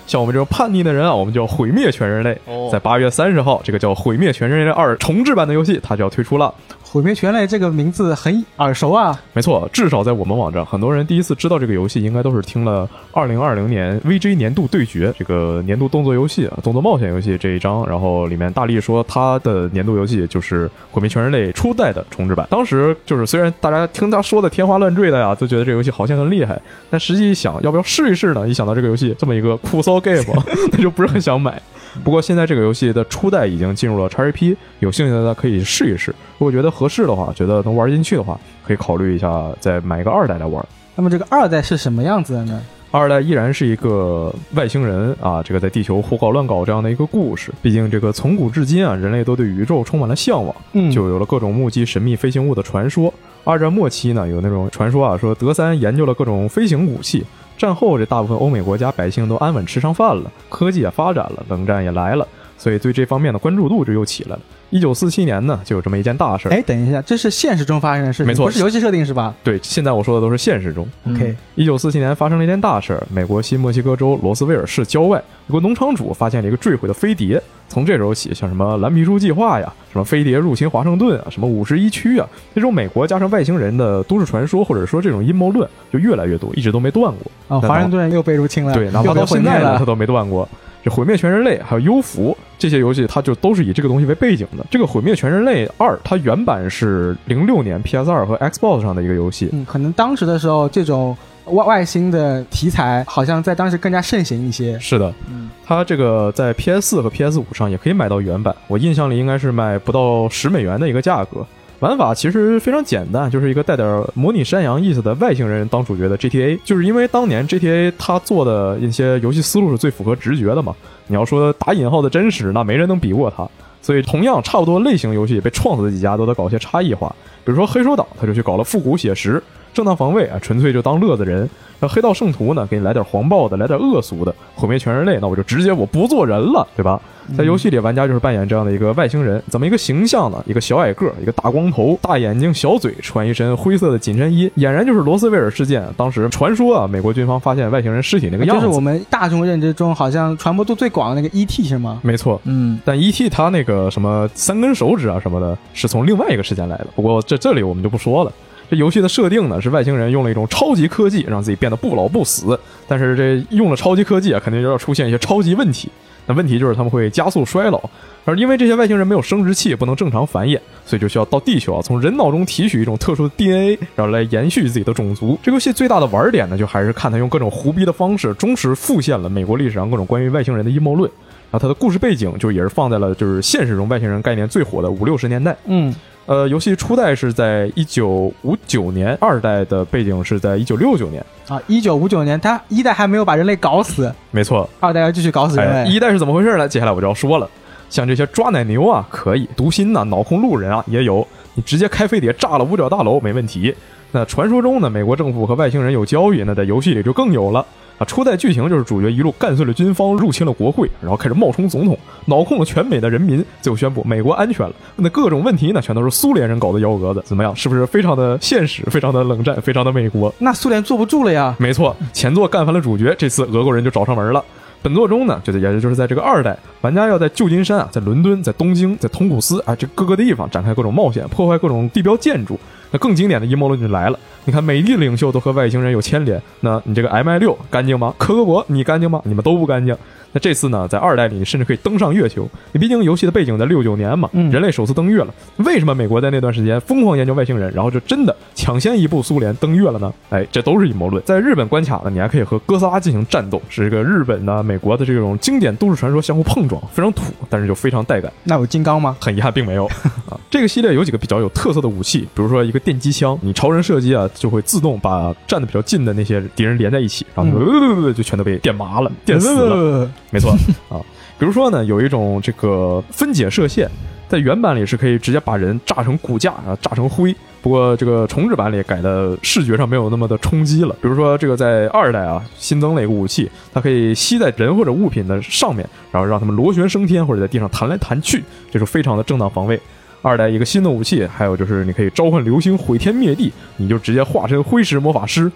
[0.08, 2.38] 像我们这种叛逆的人啊，我们就要毁灭全人类。
[2.46, 6.54] 哦在八月三十号，这个叫《毁灭全人类二》重置版的游戏，它就要推出了。
[6.92, 22.46] 毁灭全类这个名字很耳熟啊，没错，至少在我们网站，很多人第一次知道这个游戏，应该都是听了二零二零年 VG 年度对决这个年度动作游戏啊，动作冒险游戏这一章，然后里面大力说他的年度游戏就是《毁灭全人类》初代的重置版。
[22.50, 28.46] 当时就是虽然大家听他说的天花乱坠的呀，都觉得这游戏好像很厉害，但实际一想，要不要试一试呢？
[28.46, 30.22] 一想到这个游戏这么一个酷骚 game，
[30.74, 31.62] 那就不是很想买。
[32.04, 36.12] 不过现在这个游戏的初代已经进入了 XGP，有兴趣的呢可以试一试。
[36.38, 40.66] 如果觉得合适的话，觉得能玩进去的话，可以考虑一下再买一个二代来玩。
[40.96, 42.62] 那么这个二代是什么样子的呢？
[42.92, 47.50] 二代依然是一个外星人啊，这个在地球胡搞乱搞这样的一个故事。
[47.62, 53.14] 毕竟这个从古至今啊，人类都对宇宙充满了向往，嗯，就有了各种目击神秘飞行物的传说。
[53.46, 57.26] 二战末期呢，有那种传说啊，说德三研究了各种飞行武器。
[57.62, 64.40] 战后这大部分欧美国家百姓都安稳吃上饭了，科技也发展了，冷战也来了，所以对这方面的关注度就又起来了。
[64.72, 66.52] 一九四七年呢，就有这么一件大事儿。
[66.52, 70.88] 哎，等一下，这是现实中发生的事情，没错不是游戏设定是吧对，现在我说的都是现实中。
[71.04, 77.40] 嗯？OK，一九四七年发生了一件大事儿，美国新墨西哥州罗斯威尔市郊外有个农场主发现了一个坠毁的飞碟。
[77.72, 87.32] 从这时候起，像什么蓝皮书计划呀，什么飞碟入侵华盛顿啊，什么五十一区啊，这种美国加上外星人的都市传说，或者说这种阴谋论就越来越多，一直都没断过。
[87.48, 89.86] 哦，华盛顿又被入侵了，对，哪怕又被到现在呢，它。
[89.86, 90.48] 都没断过。
[90.84, 94.66] 这毁灭全人类还有幽浮这些游戏，它就都是以这个东西为背景的。
[94.72, 104.78] 这个毁灭全人类二，它原版是零六年 PS 二和 Xbox 上的一个游戏，嗯，可能当时的时候，这种外外星的题材好像在当时更加盛行一些。
[104.80, 111.46] 是的，嗯它这个在 PS 四和 PS 五上也可以买到原版，我印象里应该是卖不到十美元的一个价格。
[111.80, 116.60] 玩法其实非常简单，就是一个带点模拟山羊意思的外星人当主角的 GTA。
[116.64, 120.76] 就是因为当年 GTA 它做的一些游戏思路是最符合直觉的嘛，
[121.08, 123.48] 你要说打引号的真实，那没人能比过它。
[123.82, 127.08] 所以同样差不多类型游戏被创死的几家都得搞些差异化，
[127.44, 129.42] 比如说黑手党，他就去搞了复古写实。
[129.74, 131.50] 正当防卫啊，纯粹就当乐子人。
[131.84, 137.02] 那黑道圣徒呢，给你来点黄暴的，来点恶俗的，毁灭全人类，那我就直接我不做人了，对吧？
[137.36, 140.44] 在游戏里，玩家就是扮演这样的一个外星人，怎么一个形象呢？
[140.46, 148.66] 一个小矮个儿，一个大光头，大眼睛，小嘴，穿一身灰色的紧身衣，俨然就是罗斯威尔事件当时传说啊，美国军方发现外星人尸体那个样子。
[148.66, 152.00] 就是我们大众认知中好像传播度最广的那个 ET 是吗？
[152.04, 153.28] 没错，嗯但 E.T.
[153.28, 156.88] 他那个什么三根手指啊什么的，是从另外一个时间来的。
[156.96, 158.32] 不过这这里我们就不说了。
[158.72, 162.58] 这游戏的设定呢是外星人用了一种超级科技，让自己变得不老不死。
[162.88, 165.90] 但是这用了超级科技啊，肯定就要出现一些超级问题。
[166.26, 167.82] 那问题就是他们会加速衰老，
[168.24, 175.38] 而因为这些外星人没有生殖器，不能正常繁衍，所以就需要到地球啊，从人脑中提取一种特殊的 DNA，然后来延续自己的种族。
[175.44, 181.12] 这游戏最大的玩点呢，就还是看他用各种胡逼的方式，忠实复现了美国历史上各种关于外星人的阴谋论。
[181.52, 185.56] 然后它的故事背景就也是放在了就是现实中外星人概念最火的五六十年代。
[185.66, 185.94] 嗯，
[186.26, 191.24] 呃，游戏初代是在一九五九年，二代的背景是在一九六九年。
[191.50, 195.92] 啊，一九五九年，它一代还没有把人类搞死，没错，二代要继续搞死人哎，类。
[195.92, 196.66] 一代是怎么回事呢？
[196.66, 197.50] 接下来我就要说了。
[197.90, 201.28] 像这些抓奶牛啊，可以；读心呐、脑控路人啊，也有。
[201.54, 203.76] 你直接开飞碟炸了五角大楼没问题。
[204.14, 207.66] 那传说中呢，美国政府和外星人有交易，那在游戏里就更有了。
[208.02, 214.74] 啊，初代剧情就是主角一路干碎了军方，入侵了国会，然后开始冒充总统，脑控了全美的人民，最后宣布美国安全了。
[214.96, 217.22] 那各种问题呢，全都是苏联人搞的幺蛾子。
[217.28, 217.56] 怎么样？
[217.56, 220.34] 是不是非常的现实，非常的冷战，非常的美国？
[220.40, 221.56] 那苏联坐不住了呀。
[221.60, 224.44] 没错，前作干翻了主角，这次俄国人就找上门了。
[224.82, 232.60] 本作中呢，就是也就是在这个二代，玩家要在旧金山啊，在伦敦、在东京、在通古斯啊，这各个地方展开各种冒险，破坏各种地标建筑。
[232.92, 238.14] 那更经典的阴谋论就来了，你看美帝的领袖都和外星人有牵连，那你这个 MI 六干净吗？
[238.18, 239.22] 科格国你干净吗？
[239.24, 239.96] 你们都不干净。
[240.34, 242.48] 那这次呢，在二代里，你甚至可以登上月球。
[242.72, 245.34] 你毕竟游戏的背景在六九年嘛，嗯人类首次登月了。
[245.58, 250.14] 为什么美国在那段时间疯狂研究外星人，然后就真的抢先一步苏联登月了呢？
[250.30, 251.22] 哎，这都是阴谋论。
[251.26, 258.32] 在日本关卡呢，你还可以和哥斯拉进行战斗，是一个日本呢、美国的这种经典都市传说相互碰撞，非常土，但是就非常带感。
[258.46, 259.18] 那有金刚吗？
[259.20, 259.86] 很遗憾，并没有
[260.30, 260.40] 啊。
[260.50, 269.76] 这个系列有几个比较有特色的武器，比如说一个电击枪，你超人射击啊，就会自动把站的比较近的那些敌人连在一起，然后就、全都被电麻了、电死了。
[270.00, 270.12] 了。
[270.30, 270.52] 没错
[270.90, 271.00] 啊。
[271.40, 273.90] 比如说呢，有一种这个分解射线，
[274.28, 277.36] 在原版里是可以直接把人炸成骨架啊，炸成灰。
[277.64, 280.96] 不过这个重置版里改的视觉上没有那么的冲击了。
[281.02, 289.80] 比如说这个在二代啊新增了一个武器，它可以吸在人或者物品的上面，然后让他们螺旋升天或者在地上弹来弹去，这是非常的正当防卫。
[290.22, 295.52] 二代一个新的武器，还有就是你可以召唤流星毁天灭地，你就直接化身灰石魔法师。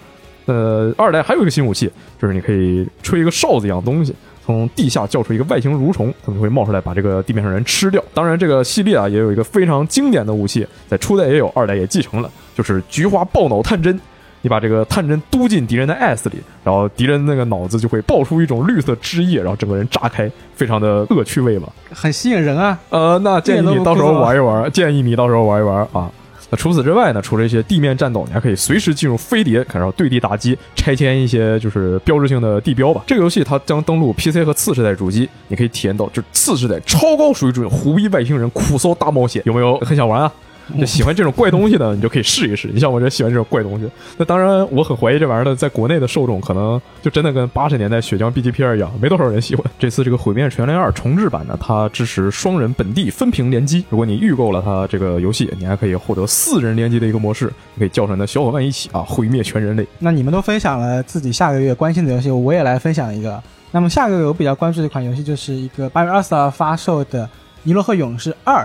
[0.45, 1.89] 呃，二代还有一个新武器，
[2.21, 4.13] 就是你可以吹一个哨子一样东西，
[4.45, 8.03] 从地下叫出一个外形蠕虫，它就会冒出来把这个地面上人吃掉。
[8.13, 13.99] 当然，这个系列啊也有一个非常经典的武器，在初代也有，二代也继承了，就是菊花爆脑探针。
[14.45, 21.67] 你把这个探针嘟进敌人的 S 里，然后敌人那个脑子就会爆出一种绿色汁液，然后整个人炸开，非常的恶趣味嘛。
[21.91, 22.77] 很吸引人啊。
[22.91, 26.07] 呃，那建议你到时候玩一玩，建议你到时候玩一玩啊。
[26.51, 33.01] 那除此之外呢，除了一些地面战斗，你还可以随时进入飞碟，然后对地打击，拆迁一些就是标志性的地标吧。
[33.07, 40.31] 这个游戏它将登陆 PC 和次世代主机，你可以体验到就是次世代超高水准胡逼外星人苦搜大冒险，有没有很想玩啊？
[40.79, 42.67] 就喜欢这种怪东西的，你就可以试一试。
[42.73, 49.63] 你像我这喜欢这种怪东西，那当然我很怀疑这玩意儿的在国内的受众可能就真的跟八十年代血浆 B G 片一样，没多少人喜欢。
[49.77, 53.85] 这次这个《毁灭全人二》重置版呢，它支持双人本地分屏联机。
[53.89, 59.85] 如果你预购了它这个游戏，你还可以获得四人联机的一个模式，你可以叫上你的小伙伴一起啊，毁灭全人类。
[59.99, 63.41] 那你们都分享了自己下个月关心的游戏，我也来分享一个。
[63.71, 67.25] 那么下个月我比较关注的一款游戏，就是一个八月二十号发售的
[67.63, 68.63] 《尼罗河勇士二》。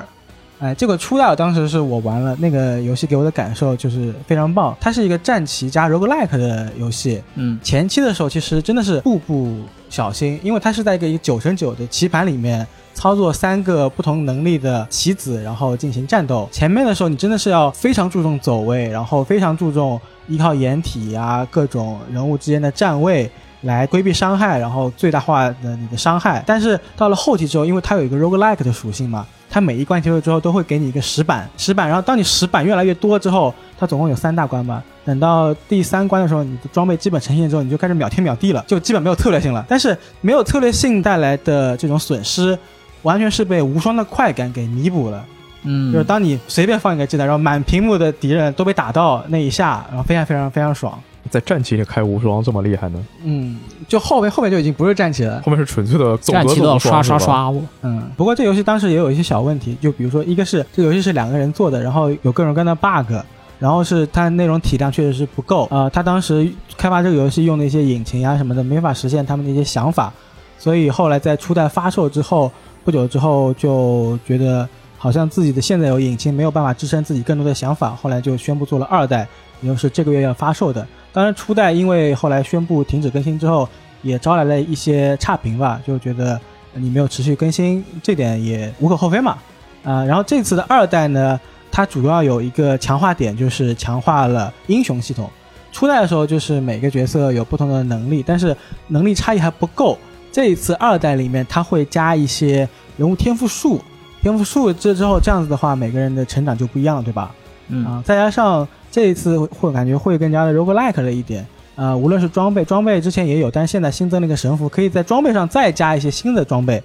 [0.61, 4.77] 哎，这个初代当时是我玩了那个游戏，给我的感受就是非常棒。
[4.79, 7.23] 它是一个战棋加 roguelike 的游戏。
[7.35, 9.57] 嗯前期的时候其实真的是步步
[9.89, 16.47] 小心，因为它是在一个九乘九的棋盘里面操作三个不同能力的棋子，然后进行战斗。
[16.53, 23.31] 前面的时候你真的是要非常注重走位，然后非常注重依靠掩体啊各种人物之间的站位。
[23.63, 26.43] 来规避伤害，然后最大化的你的伤害。
[26.47, 31.87] 但是到了后期之后，因为它有一个 roguelike 的属性嘛，它每一关结束之后都会给你一个石板，石板。
[31.87, 34.83] 然后当你石板越来越多之后，它总共有三大关嘛。
[35.05, 39.65] 等到第三关的时候，你的装备基本呈现之后，你就开始秒天秒地了，就基本没有策略性了。
[39.69, 42.57] 但是没有策略性带来的这种损失，
[43.03, 45.25] 完全是被无双的快感给弥补了。
[45.65, 50.99] 嗯，就是当你随便放一个技能，然后满屏幕的敌人都被打到那一下，然后非常非常非常爽。
[51.29, 53.05] 在战旗里开无双这么厉害呢？
[53.23, 55.43] 嗯，就后面后面就已经不是战旗了。
[55.43, 63.13] 后面是纯粹的总战棋的格子无双是吧刷刷刷，我嗯，不过这游戏当时也有一些小问题，就比如说一个是这个游戏是两个人做的，然后有各种各样的 bug，
[63.59, 70.13] 然后是它内容体量确实是不够啊、呃，他当时开发这个游戏用的一些引擎啊什么的，没法实现他们的一些想法，
[70.59, 72.51] 所以后来在初代发售之后
[72.83, 79.29] 不久之后就觉得好像自己的现在有引擎没有办法支撑自己更多的想法，后来就宣布做了二代，
[79.61, 80.87] 也就是这个月要发售的。
[81.13, 83.69] 当然初代因为后来宣布停止更新之后，
[84.03, 86.41] 也招来了一些差评吧，就觉得
[86.75, 89.37] 你没有持续更新，这点也无可厚非嘛。
[89.83, 91.41] 啊、然后这次的二代呢，
[91.73, 95.29] 它主要有一个强化点，就是强化了英雄系统。
[95.73, 98.57] 初代的时候就是每个角色有不同的能力，但是
[98.89, 99.97] 能力差异还不够。
[100.33, 103.81] 这一次二代里面，它会加一些人物天赋树，
[104.21, 107.35] 天赋树这之后这样子的话，每个人的成长就不一样，对吧？
[107.69, 111.47] 嗯啊，再加上这一次会感觉会更加的 roguelike 了一点。
[111.77, 116.83] 呃，无论是装备，装备之前也有，但现在新增了一个神符，可以在装备上再加一些新的装备。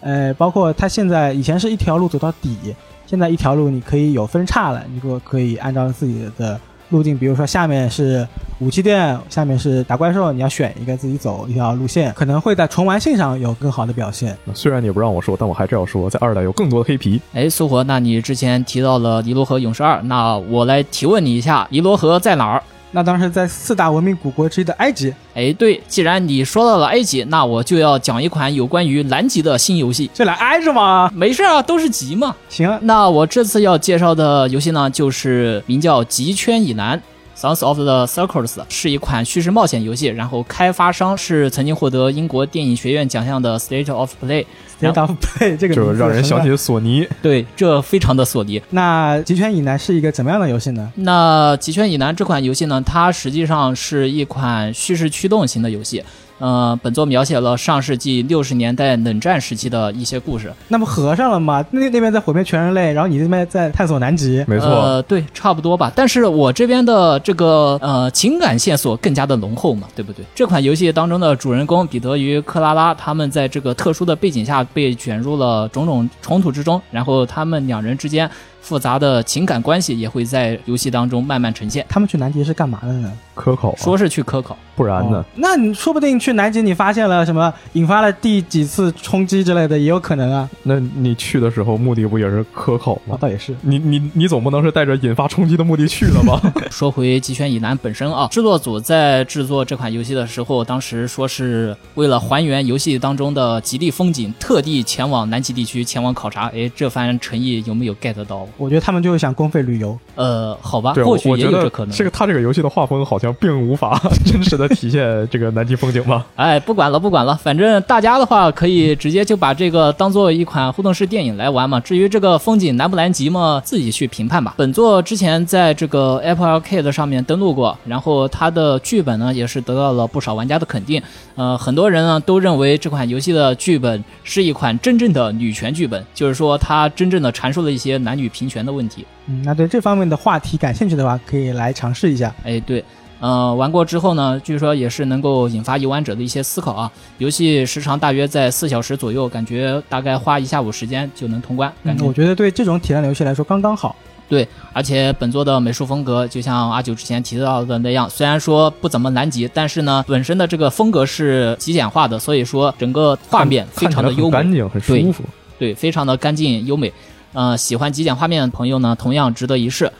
[0.00, 2.74] 呃，包括它现在以前是一条路走到底，
[3.06, 6.58] 现在一条路你可以有分叉了，你可可以按照自己的
[6.92, 8.24] 路径，比如说下面是
[8.60, 14.36] 武器店，下面是打怪兽，你要选一个自己走一条路线，可能会在重玩性上有更好的表现。
[14.54, 17.20] 虽然你不让我说，但我还是要说，在二代有更多的黑皮。
[17.32, 22.62] 哎，苏活，那你之前提到了尼罗河勇士二，那我来提问你一下，尼罗河在哪儿？
[22.94, 30.10] 那当时在四大文明古国之一的埃及，哎，对，既然你说到了埃及，那我就要讲一款有关于南极的新游戏。
[30.12, 31.10] 这俩挨着吗？
[31.14, 32.36] 没事啊，都是极嘛。
[32.50, 36.98] 行啊，那我这次要介绍的游戏呢，就是名叫《极圈以南》。
[37.36, 44.44] Sounds of the Circles 是一款叙事冒险游戏，然后开发商是曾经获得英国电影学院奖项的 State of Play。
[44.80, 46.56] State of Play 这个就名字让人想起。
[46.56, 47.08] 索尼。
[47.20, 48.62] 对，这非常的索尼。
[48.70, 50.92] 那极圈以南是一个怎么样的游戏呢？
[50.96, 56.04] 那《极圈以南》这款游戏呢，它实际上是一款叙事驱动型的游戏。
[56.42, 60.52] 呃，本作描写了上世纪六十年代冷战时期的一些故事。
[60.66, 61.64] 那不合上了吗？
[61.70, 64.44] 那那边在毁灭全人类，然后你这边在探索南极。
[64.48, 65.92] 没错，呃，对，差不多吧。
[65.94, 70.24] 但是我这边的这个呃情感线索更加的浓厚嘛，对不对？
[70.34, 78.28] 这款游戏当中的主人公彼得与克拉拉，他们在这个特殊的背景下被卷入了种种冲突之中，然后他们两人之间
[78.62, 81.84] 复杂的情感关系也会在游戏当中慢慢呈现。
[81.88, 83.12] 他们去南极是干嘛的呢？
[83.34, 85.24] 科考啊说是去科考，不然呢哦？
[85.36, 90.48] 那你说不定去南极，你发现了什么，引发了第几次冲击之类的，也有可能啊。
[90.62, 93.18] 那你去的时候目的不也是科考啊，吗？
[93.20, 93.54] 倒也是。
[93.62, 96.40] 你你你总不能是带着引发冲击的目的去了吧？
[96.70, 106.48] 说回《极圈以南》本身啊，制作组在制作这款游戏的时候，当时说是为了还原游戏当中的极地风景，特地前往南极地区前往考察。
[106.48, 108.46] 哎，这番诚意有没有 get 到？
[108.56, 109.98] 我觉得他们就是想公费旅游。
[110.14, 111.94] 呃，好吧，或许我觉得也有这可能。
[111.94, 116.26] 这个他这个游戏的画风好像并无法 真实的体现这个南极风景吧？
[116.36, 121.80] 哎，不管了，不管了，反正大家的话可以直接就把这个当做一款互动式电影来玩嘛。
[121.80, 124.54] 至于这个风景南不南极嘛，自己去评判吧。
[124.56, 131.02] 本作之前在这个 Apple Arcade 上面登录过，然后它的剧本呢也是得到了不少玩家的肯定。
[131.34, 139.04] 呃，很多人呢都认为这款游戏的剧本是一款真正的女权剧本，就是说它真正的阐述了一些男女平权的问题。
[139.26, 142.34] 嗯，那对这方面的话题感兴趣的话，可以来尝试一下。
[142.44, 142.84] 哎，对，
[143.20, 146.90] 呃，玩过之后呢，据说也是能够引发游玩者的一些思考啊。
[147.18, 153.94] 游戏时长大约在四小时左右，感觉大概花一下午时间就能通关，感嗯，觉、我觉得对这种体量的游戏来说刚刚好。
[154.28, 154.46] 对。
[154.72, 165.22] 而且本作的美术风格，就像阿九之前提到的那样，虽然说不怎么南极，但是呢，本身的这个风格是极简化的，所以说整个画面非常的优美，很干净，很舒服。
[165.58, 166.90] 对，非常的干净优美。
[167.32, 169.90] 呃，喜欢极简画面的朋友呢，同样值得一试。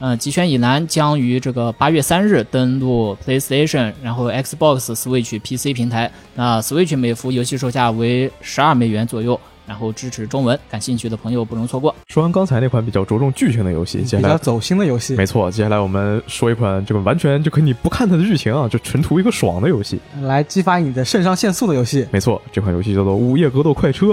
[0.00, 6.10] 呃，极圈以南将于这个八月三日登陆 PlayStation，然后 Xbox、Switch、PC 平台。
[6.34, 11.94] 那 Switch 每服游戏售价为十二美元左右，然后支持中文，感兴趣的朋友不容错过。
[12.08, 19.98] 说完刚才那款比较着重剧情的游戏，接下来比较走心的游戏，没错，接下来我们说一款这个完全就可以你不看它的剧情啊，就纯图一个爽的游戏。
[20.22, 22.06] 来激发你的肾上腺素的游戏。
[22.10, 24.06] 没错，这款游戏叫做《午夜格斗快车》，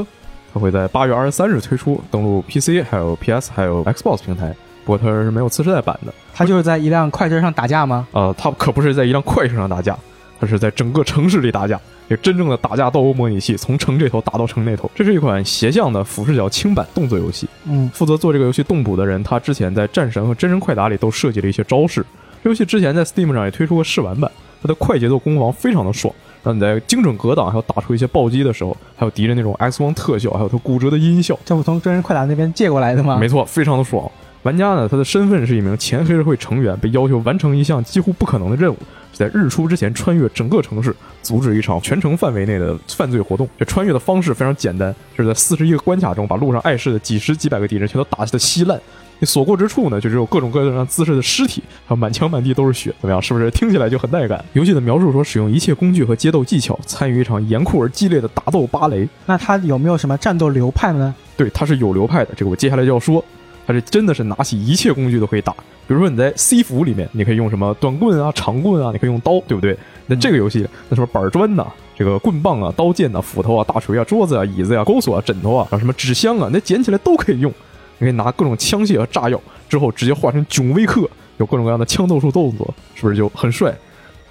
[0.54, 4.56] 它会在八月二十三日推出，登陆 PC、还有 PS、还有 Xbox 平台。
[4.84, 6.14] 不过它是没有次世代版的。
[6.34, 8.08] 它就是在一辆快车上打架吗？
[8.12, 9.98] 呃，它可不是在一辆快车上打架，
[10.40, 14.90] 它是在整个城市里打架，也真正的打架斗殴模拟器，从城这头打到城那头。
[14.96, 17.48] 这是一款斜向的俯视角轻版动作游戏。
[17.66, 22.04] 嗯，负责做这个游戏动捕的人，他之前在战神和真人快打里都设计了一些招式。
[22.44, 24.32] 这游戏之前在 Steam 上也推出过试玩版，
[24.64, 26.12] 它的快节奏攻防非常的爽，
[26.44, 33.18] 当你在精准格挡还有打出一些暴击的时候，还有敌人那种 X 光特效，还有他骨折的音效，这不从真人快打那边借过来的吗？
[33.20, 34.10] 没错，非常的爽。
[34.44, 38.78] 玩家呢，他的身份是一名前黑社会成员，被要求完成一项几乎不可能的任务，
[39.14, 43.48] 在日出之前穿越整个城市，阻止一场全城范围内的犯罪活动。
[43.60, 48.82] 这穿越的方式非常简单，就是在四十一个关卡中，把路上碍事的几十几百个敌人全都打得稀烂。
[49.22, 52.92] 你所过之处呢，就只有各种各样姿势的尸体，还有满墙满地都是血。
[53.00, 53.22] 怎么样？
[53.22, 54.44] 是不是听起来就很带感？
[54.54, 59.08] 游戏的描述说，使用一切工具和街斗技巧，参与一场严酷而激烈的打斗芭蕾。
[59.28, 61.14] 那它有没有什么战斗流派呢？
[61.38, 62.32] 对，它是有流派的。
[62.36, 63.24] 这个我接下来就要说。
[63.68, 65.54] 它是真的是拿起一切工具都可以打，
[65.88, 69.78] 比如说你在 C 服里面，你可以用什么短棍啊、长棍啊，你可以用刀，对不对？
[70.08, 77.54] 那这个游戏，那什么板砖呐、这个棍棒啊、刀剑呐、斧头啊、大锤啊、桌子啊、椅子呀、钩索啊、枕头啊，然后什么纸箱啊，那捡起来都可以用。
[78.02, 83.72] 你可以拿各种枪械和炸药，之后直接化成囧威克，有各种各样的枪斗术动作，是不是就很帅？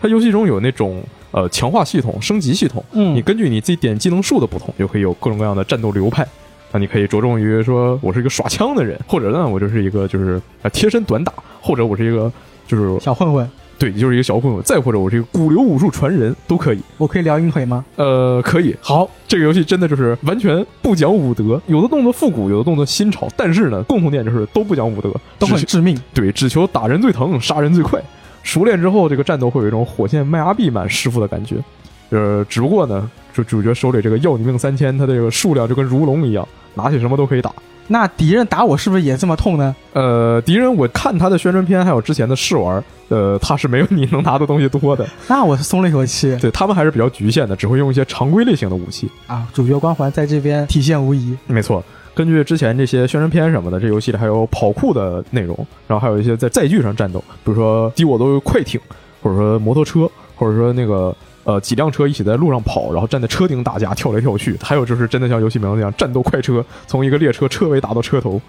[0.01, 6.27] 它游戏中有那种呃强化系统、升级系统，嗯你根据你自己点技能数的不同，就可以有各种各样的战斗流派。
[6.73, 12.33] 那你可以着重于说，我是一个耍枪的人，或者呢，我就是一个就是呃贴身短打，或者我是一个
[12.67, 13.49] 就是小混混，
[13.81, 16.81] 对，你就是一个小混混，再或者我是一个古流武术传人都可以。
[16.99, 17.83] 我可以撩阴腿吗？
[17.97, 18.77] 呃，可以。
[18.83, 25.99] 好，这个游戏真的就是完全不讲武德，有的动作复古，有的动作新潮，但是呢，共同点就是都不讲武德，都很致命。
[26.13, 27.99] 对，只求打人最疼，杀人最快。
[28.43, 31.57] 熟练之后，这个战斗会有一种火线迈阿密满师傅的感觉。
[32.11, 37.51] 呃，只不过呢，就主角手里这个要你命三千，他这个数量就跟如龙一样，拿起什么都可以打。
[37.93, 39.75] 那敌人打我是不是也这么痛呢？
[39.95, 49.11] 呃，敌人我看他的宣传片还有之前的试玩，呃，他是没有你能拿的东西多的，那我松了一口气对他们还是比较局限的，只会用一些常规类型的武器。
[49.27, 49.45] 啊！
[49.53, 51.37] 主角光环在这边体现无疑。
[51.49, 51.83] 没错，
[52.15, 58.81] 根据之前这些宣传片什么的，这游戏里还有跑酷的内容，然后还有一些在载具上战斗，比如说敌我都有快艇，
[59.21, 61.13] 或者说摩托车，或者说那个
[61.51, 64.57] 呃几辆车一起在路上跑，然后站在车顶打架，跳来跳去。
[64.63, 68.41] 还有就是真的像游戏名字一样，战斗快车，从一个列车车尾打到车头。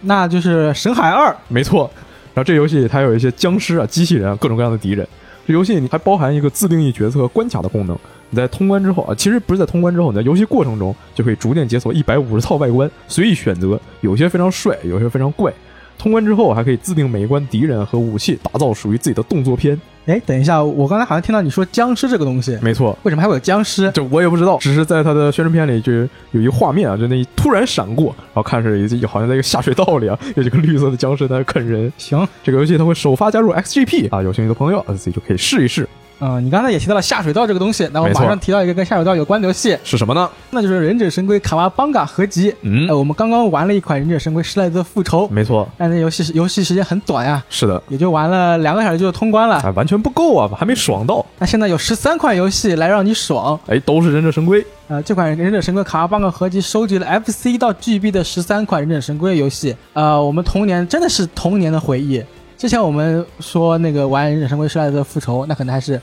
[0.00, 1.88] 那就是《神海二》，没错，
[2.34, 5.06] 然后这游戏里它有一些僵尸啊、机器人啊、各种各样的敌人。
[5.46, 7.96] 这游戏里还包含一个自定义角色和关卡的功能。
[8.30, 15.52] 你在通关之后啊，其实不是在通关之后，你在游戏过程中就可以逐渐解锁一百五十套外观，随意选择，有些非常帅，有些非常怪。
[15.96, 19.80] 通关之后还可以自定每一关敌人和武器，打造属于自己的动作片。
[20.08, 23.90] 哎，等一下，我刚才好像听到你说僵尸这个东西，没错，为什么还会有僵尸？
[23.92, 25.92] 这我也不知道，只是在他的宣传片里就
[26.30, 31.92] 有一个画面啊，就那一突然闪过，然后看是一好像在一个下水道里啊，有几个绿色的僵尸在那啃人。
[31.98, 35.86] 行，这个游戏它会首发加入 XGP 啊，有兴趣的朋友啊自己就可以试一试。
[36.20, 40.28] 嗯，你刚才也提到了下水道这个东西，那我马上提到一个跟下水道有关的游戏，是什么呢？
[40.50, 42.54] 那就是《忍者神龟卡哇邦嘎》合集。
[42.62, 49.56] 嗯呃，我们刚刚玩了一款《忍者神龟施莱泽复仇》，没错，但那游戏时游戏时间很短呀，是的，也就玩了两个小时就通关了。
[49.56, 51.24] 啊，完全不够啊，还没爽到。
[51.38, 53.58] 那现在有十三款游戏来让你爽。
[53.66, 59.76] 哎，都是忍者神龟，呃，这款《忍者神龟卡哇邦嘎》合集收集了 FC 到 GB 的十三款忍者神龟游戏。
[59.92, 62.22] 呃，我们童年真的是童年的回忆。
[62.58, 66.00] 之前我们说那个玩《忍者神龟施莱泽复仇》，那可能还是，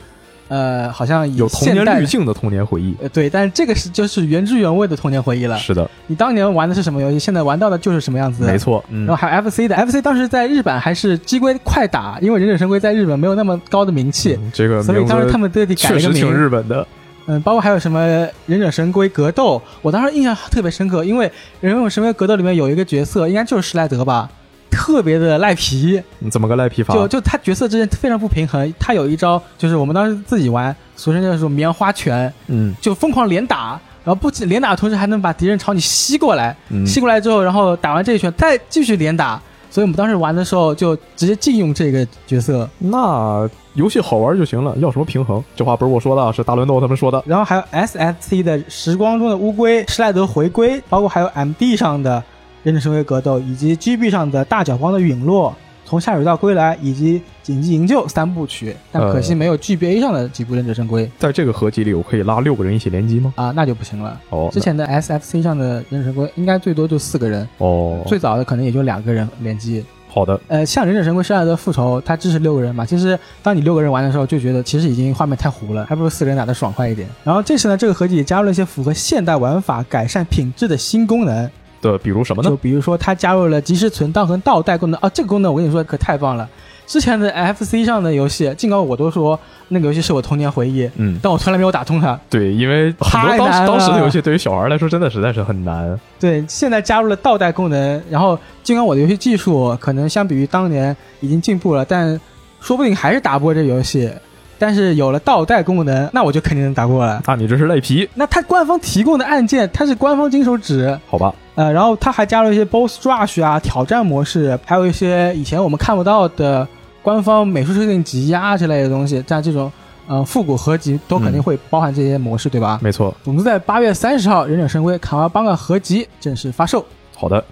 [0.47, 2.95] 呃，好像有童年滤镜的童年回忆。
[3.01, 5.57] 呃，对，但是这个是就是原汁原味的童年回忆了。
[5.57, 8.45] 是的，你当年玩的是什么游戏，现在玩到的就是什么样子。
[8.45, 8.57] 没。
[8.57, 16.33] 错，嗯然后，还有 FC 的，FC 当时在日本还是机龟快打，因为忍者神龟在日本没有那么高的名气，嗯这个所以当时他们特地改了个确实挺名。
[16.33, 16.87] 日本的。
[17.27, 24.29] 嗯，包括还有什么忍者神龟格斗，我当时印象特别深刻，因为忍者神龟格斗里面有一个角色，应该就是施莱德吧，
[24.75, 26.93] 特别的赖皮，你怎么个赖皮法？
[26.93, 28.71] 就就他角色之间非常不平衡。
[28.77, 39.41] 他有一招就是我们当时自己玩，俗称叫做棉花拳，嗯就疯狂连打，然后不仅连打的同时还能把敌人朝你吸过来，嗯，吸过来之后，然后打完这一拳再继续连打。
[39.71, 45.43] 所以我们当时玩的时候就直接禁用这个角色，那游戏好玩就行了，要什么平衡？
[45.53, 47.21] 这话不是我说的啊，是大乱斗他们说的。
[47.25, 52.23] 然后还有 SFC 的时光中的乌龟施莱德回归，包括还有 MD 上的
[52.65, 55.55] 忍者神龟格斗，以及 GB 上的大脚光的陨落，
[55.85, 63.31] 从下水道归来以及紧急营救三部曲，但可惜没有 GBA 上的几部忍者神龟在这个合集里，我可以拉六个人一起联机吗？
[63.35, 64.19] 啊，那就不行了。
[64.31, 69.85] 哦，之前的 SFC 上的忍者神龟应该最多就四个人，哦，最早的可能也就两个人联机。
[70.07, 72.83] 好的，呃，像忍者神龟生涯的复仇，它支持六个人嘛。
[72.83, 77.07] 其实当你六个人玩的时候，就觉得其实已经画面太糊了，还不如四个人打的爽快一点。
[77.21, 81.51] 然后这次呢，这个合集也加入了一些符合现代玩法、改善品质的新功能，
[81.91, 82.57] 的比如什么呢就？
[82.57, 86.49] 比如说它加入了即时存档和倒带功能啊，这个功能我跟你说可太棒了。
[86.87, 92.19] 之前的 FC 上的游戏，尽管我都说那个游戏是我童年回忆，嗯，但我从来没有打通它。
[92.29, 95.99] 对，因为很多当时当时的游戏对于小孩来说真的实在是很难。
[96.19, 102.19] 对，现在加入了倒带功能，然后尽管我的游戏技术可能相比于当年已经进步了，但
[102.61, 104.11] 说不定还是打不过这游戏。
[104.57, 107.21] 但是有了倒带功能，那我就肯定能打过了。
[107.25, 111.33] 那你这是赖皮，那它官方提供的按键，它是官方金手指，好吧？
[111.55, 116.67] 呃，然后它还加入一些 BOSS rush 啊、挑战模式，还有一些以前我们看不到的
[117.01, 119.71] 官方美术设定集呀之类的东西，像这种
[120.07, 122.79] 呃复古合集都肯定会包含这些模式，对吧？
[122.83, 123.15] 没错。
[123.23, 126.85] 总之，在八月三十号，《忍者神龟卡哇邦的合集正式发售。
[127.15, 127.43] 好的，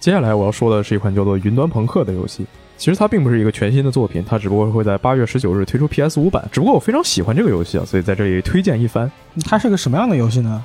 [0.00, 2.46] 接下来我要说的是一款叫做《云端朋克》的游戏。
[2.78, 6.42] 其实它并不是一个全新的作品，它只不过会在八月十九日推出 PS 五版。
[6.50, 9.08] 只不过我非常喜欢这个游戏啊，所以在这里推荐一番。
[9.44, 10.64] 它是个什么样的游戏呢？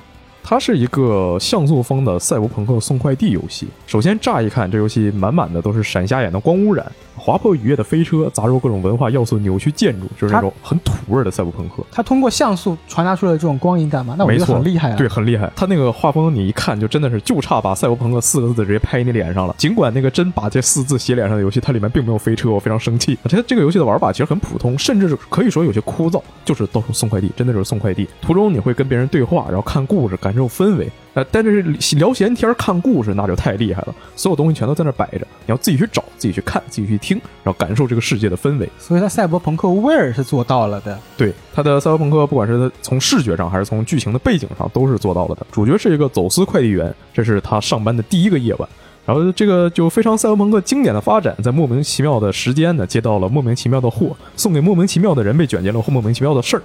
[0.50, 3.68] 它是一个像素风的赛博朋克送快递游戏。
[3.86, 11.84] 首先乍一看，这游戏满满的都是闪瞎眼的光污染，划破雨夜的飞车，杂糅各种文化要素，扭曲建筑，就是那种很土味的赛博朋克。
[11.92, 14.14] 它通过像素传达出了这种光影感嘛？
[14.16, 14.96] 那我觉得很厉害啊。
[14.96, 15.52] 对，，很厉害。
[15.54, 19.54] 它那个画风，你一看就真的是就差把“赛博朋克”四个字直接拍你脸上了。
[19.58, 23.18] 尽管那个真把这四字写脸上的游戏，它里面并没有飞车，我非常生气。
[23.22, 28.08] 而且这个游戏的玩法其实很普通，甚至是可以说有些枯燥，就是到处送快递，真的就是送快递。
[28.22, 30.88] 途中你会跟别人对话，然后看故事，感受氛围。
[31.14, 31.62] 呃，但是
[31.96, 38.68] 聊闲天儿看故事那就太厉害了，所有东西全都在那摆着，你要自己去找，自己去看，自己去听，然后感受这个世界的氛围。
[38.78, 40.96] 所以它赛博朋克味儿是做到了的。
[41.16, 45.44] 对它的赛博朋克，不管是从视觉上还是从剧情的背景上，都是做到了的。
[45.50, 48.68] 主角是一个走私快递员，这是他上班的第一个夜晚。
[49.04, 56.62] 然后这个就非常赛博朋克经典的发展，在莫名其妙的时间呢，接到了莫名其妙的货，送给莫名其妙的人，被卷进了莫名其妙的事儿。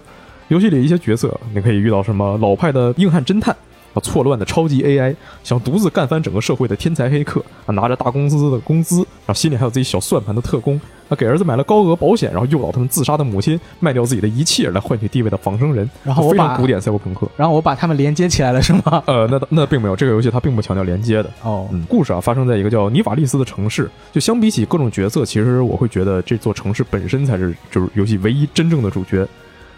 [0.50, 3.56] 游戏里一些角色，你可以遇到什么老派的硬汉侦探。
[3.94, 17.30] 啊，错乱的超级 AI，想独自干翻整个社会的天才黑客啊，拿着大公司的工资，然后心里还有自己小算盘的特工啊，给儿子买了高额保险，然后诱导他们自杀的母亲卖掉自己的一切来换取地位的仿生人，然后我把非常古典赛博朋克。
[17.38, 19.04] 然后我把他们连接起来了，是吗？
[19.06, 21.30] 呃，那那并没有，这个游戏它并不强调连接的。
[21.44, 23.88] 哦，嗯，故事啊发生在一个叫尼法利斯的城市。
[24.12, 29.24] 就相比起各种角色，其实我会觉得这座城市本身才是就是游戏唯一真正的主角。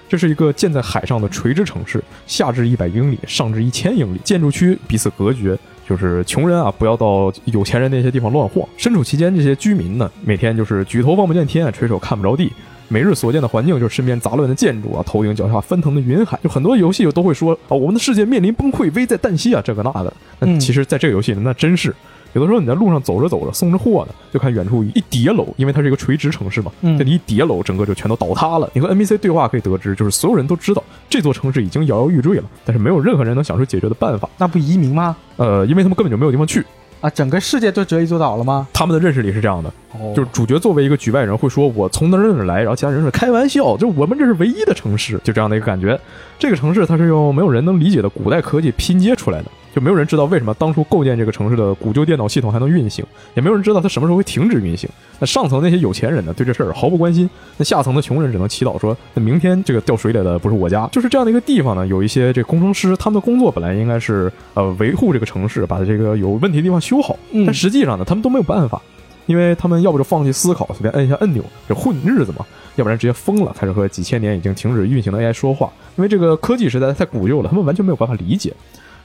[0.08, 5.58] 这是一个建在海上的垂直城市，下至一百英里，上至一千英里，建筑区彼此隔绝。
[5.88, 8.68] 就是穷人啊，不要到有钱人那些地方乱晃。
[8.76, 12.52] 身处其间，这些居民呢，每天就是举头望不见天，垂手看不着地。
[12.88, 16.40] 每日所见的环境就是身边杂乱的建筑啊，头顶脚下翻腾的云海。
[16.44, 20.12] 就很多游戏都会说啊，我们的世界面临崩溃，危在旦夕啊，这个那的。
[20.40, 21.94] 那嗯其实，在这个游戏里，那真是
[22.36, 28.70] 有的时候你在路上走着走着，送着货呢，就看远处一叠楼，因为它是一个垂直城市嘛，嗯这里一叠楼，整个就全都倒塌了。
[28.74, 34.30] 你和 NPC 对话可以得知，就是所有人都知道这座城市已经摇摇欲坠了，但是没有任何人能想出解决的办法。
[34.38, 35.16] 那不移民吗？
[35.38, 36.64] 呃，因为他们根本就没有地方去。
[37.02, 38.68] 啊，整个世界都折一座岛了吗？
[38.74, 46.00] 他们的认识里是这样的，哦就是主角作为一个局外人会说：“我从哪儿哪儿哪儿来。”然后其他人说：“开玩笑，就我们这是唯一的城市。”就这样的一个感觉。
[46.40, 54.90] 这个城市它是用没有人能理解的古代科技拼接出来的，就没有人知道为什么当初构建这个城市的古旧电脑系统还能运行，也没有人知道它什么时候会停止运行。
[55.20, 68.82] 那上层那些有钱人呢，对这事儿毫不关心；那下层的穷人只能祈祷说：“那明天这个掉水里的不是我家。”就是这样的一个地方呢，有一些这工程师，他们的工作本来应该是呃维护这个城市，把这个有问题的地方修好，嗯但实际上呢，他们都没有办法。
[69.26, 72.46] 因为他们要不就放弃思考，随便摁一下按钮就混日子嘛，
[72.76, 75.68] 要不然直接疯了，开始和几千年已经停止运行的 AI 说话。
[75.96, 78.54] 因为这个科技实在太古旧了，他们完全没有办法理解。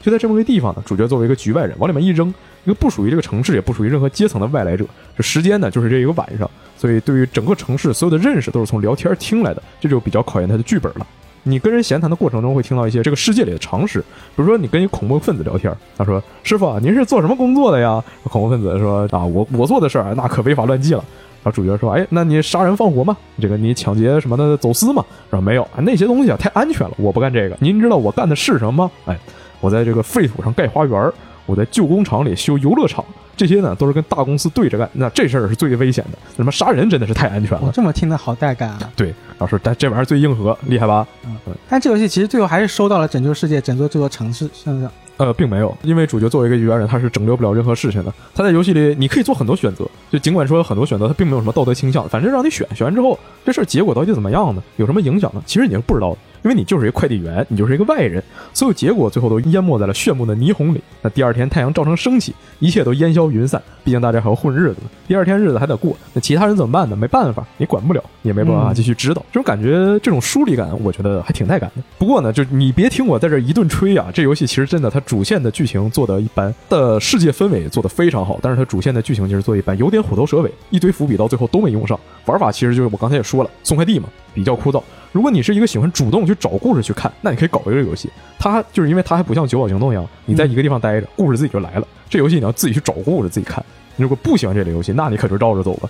[0.01, 2.33] 就在这么个地方呢，主角作为一个局外人，往里面一扔，
[2.65, 4.85] 一个不属于这个城市，也不属于任何阶层的外来者。
[5.17, 11.07] 这时间呢，就是这一个晚上，所以对于整个城市所有的认识都是从聊天听来的，这就比较考验他的剧本了。
[11.43, 21.05] 你跟人闲谈的过程中，会听到一些这个世界里的常识，比如说你跟一恐怖分子聊天，他说：“师傅，您是做什么工作的呀？”恐怖分子说：“啊，我我做的事儿那可违法乱纪了。”
[21.43, 23.17] 然后主角说：“哎，那你杀人放火吗？
[23.41, 27.57] 这个你抢劫什么的走私吗？”然后没有，啊那些东西啊太安全了，我不干这个。
[27.59, 28.91] 您知道我干的是什么吗？
[29.07, 29.19] 哎，
[29.61, 31.13] 我在这个废土上盖花园，
[31.47, 33.05] 我在旧工厂里修游乐场，
[33.37, 34.89] 这些呢都是跟大公司对着干。
[34.93, 37.73] 那这事儿是最危险的，什么杀人真的是太安全我了。
[37.73, 38.93] 这么听的好带感啊！
[38.97, 41.07] 对，老师但这玩意儿最硬核，厉害吧？
[41.27, 41.37] 嗯
[41.69, 44.91] 但这游戏其实最后还是收到了拯救世界、拯救这座城市身上。
[45.17, 48.15] 呃，并没有，因为主角作为一个猿人，他是拯救不了任何事情的。
[48.35, 54.63] 他在游戏里，你可以做很多选择，就尽管说有很多选择，他并没有什么道德倾向，反正让你选，选完之后，这事儿结果到底怎么样呢？
[54.77, 55.43] 有什么影响呢？
[55.45, 56.19] 其实你是不知道的。
[56.43, 58.23] 因为你就是一个快递员，你就是一个外人，
[58.53, 60.81] 所有结果最后都淹没在了炫目的霓虹里。
[61.03, 63.61] 那第二天太阳照常升起，一切都烟消云散。
[63.83, 65.97] 毕竟大家还要混日子呢，第二天日子还得过。
[66.13, 66.95] 那其他人怎么办呢？
[66.95, 69.25] 没办法，你管不了，也没办法继续指导。
[69.33, 71.83] 这种感觉，这种疏离感，我觉得还挺带感的。
[71.99, 81.99] 不过呢，就你别听我在这一顿吹啊，这游戏其实真的，它主线的剧情做的一般，的世界氛围做的非常好，但是它主线的剧情就是做一般，有点虎头蛇尾，一堆伏笔到最后都没用上。
[82.31, 84.81] 玩法其实就是我刚才也说了，送快递嘛，比较枯燥。
[85.11, 88.09] 如果你是一个喜欢主动去找故事去看，那你可以搞一个游戏。
[88.39, 91.87] 它就是因为它还不像《九堡行动》一样，你在一个地方待着，故事自己就来了。
[92.09, 93.65] 这游戏你要自己去找故事，自己看。
[93.97, 95.89] 你如果不喜欢这类游戏，那你可就绕着走吧。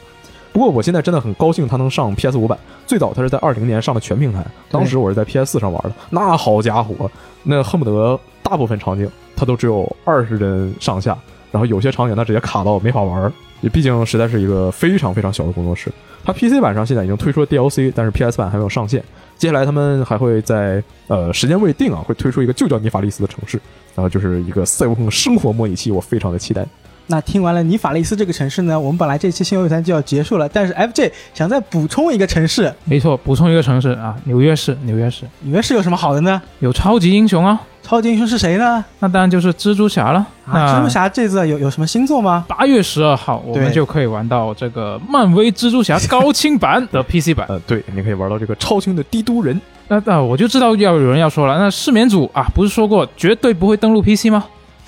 [0.52, 2.58] 不过我现在真的很高兴它能上 PS 五版。
[2.86, 5.92] 最早它是在二零年上的全平台，当时我是在 PS 四上玩的。
[6.08, 7.08] 那好家伙，
[7.42, 11.16] 那恨不得大部分场景它都只有二十帧上下，
[11.50, 13.32] 然后有些场景它直接卡到没法玩。
[13.60, 15.92] 也毕竟实在是一个非常非常小的工作室。
[16.24, 19.04] 它 PC 版上现在已经推出了 DLC，但是 PS 版还没有上线。
[19.36, 23.60] 接下来他们还会在呃时间未定啊，会推出一个就叫尼法利斯的城市，
[23.94, 26.66] 然后就是一个赛博朋克生活模拟器，我非常的期待。
[27.10, 36.40] 那听完了尼法利斯这个城市呢，我们本来这期新闻谈就要结束了，但是 FJ 想再补充一个城市，没错，补充一个城市啊，纽约市，纽约市，纽约市有什么好的呢？
[36.60, 38.84] 有超级英雄啊，超级英雄是谁呢？
[39.00, 40.24] 那当然就是蜘蛛侠了。
[40.46, 42.44] 啊，蜘蛛侠这次有有什么新作吗？
[42.46, 47.44] 八月十二号我们就可以玩到这个漫威蜘蛛侠高清版的 PC 版。
[47.48, 49.60] 呃，对，你可以玩到这个超清的帝都人。
[49.88, 54.44] 那那我就知道要有人要说了，那失眠组啊，不是说过绝对不会登录 PC 吗？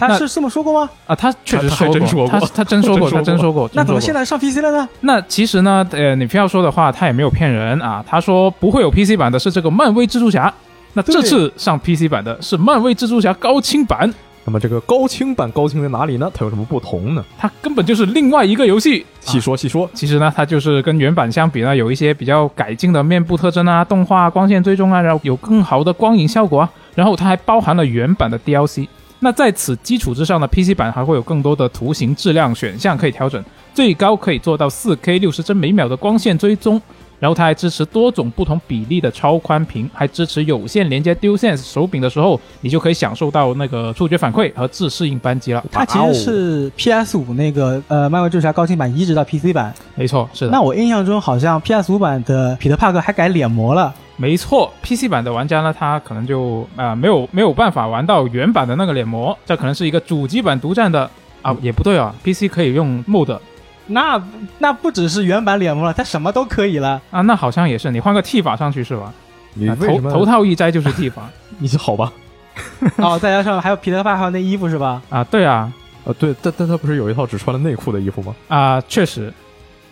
[0.08, 0.90] 他是这么说过吗？
[1.06, 3.70] 啊，他确实说过，他他真说过，他真说过。
[3.74, 4.88] 那怎么现在上 PC 了呢？
[5.00, 8.04] 那其实呢，呃，你非要说的话，他也没有骗人啊。
[8.06, 10.52] 他说不会有 PC 版的是这个漫威蜘蛛侠，
[10.94, 14.12] 那这次上 PC 版的是漫威蜘蛛侠高清版。
[14.44, 16.28] 那么这个高清版高清在哪里呢？
[16.34, 17.24] 它有什么不同呢？
[17.38, 19.06] 它根本就是另外一个游戏。
[19.20, 26.68] 细说细说，其实呢，它就是跟原版相比呢，有一些比较改进的面部特征啊、动画、光线追踪啊，然后有更好的光影效果啊。
[26.96, 28.88] 然后它还包含了原版的 DLC。
[29.24, 33.42] 那在此基础之上呢，PC 版还会有更多的图形质量选项可以调整，
[33.72, 36.82] 最高可以做到 4K 六十帧每秒的光线追踪。
[37.20, 45.64] 然后它还支持多种不同比例的超宽屏，还支持有线连接 DualSense 手柄的时候，你就可以享受到那个触觉反馈和自适应扳机了。
[45.70, 50.50] 它其实是 PS 五那个呃漫威蜘蛛侠高清版移植到 PC 版，没错，是的。
[50.50, 53.94] 那我印象中好像 PS 五版的彼得帕克还改脸模了。
[54.16, 61.10] 没错，PC 版的玩家呢，他可能就啊没有没有办法玩到原版的那个脸模，这可能是一个主机版独占的
[61.40, 63.38] 啊，也不对啊，PC 可以用 Mod。
[63.86, 64.22] 那
[64.58, 67.20] 那不只是原版脸模了，它什么都可以了啊！
[67.22, 69.12] 那好像也是，你换个剃发上去是吧？
[69.54, 72.12] 你头头套一摘就是剃发， 你好吧？
[72.98, 75.02] 哦，再加上还有皮特派还有那衣服是吧？
[75.10, 75.70] 啊，对啊，
[76.04, 78.34] 啊，对，但但他不是有一套只穿了内裤的衣服吗？
[78.48, 79.32] 啊，确实。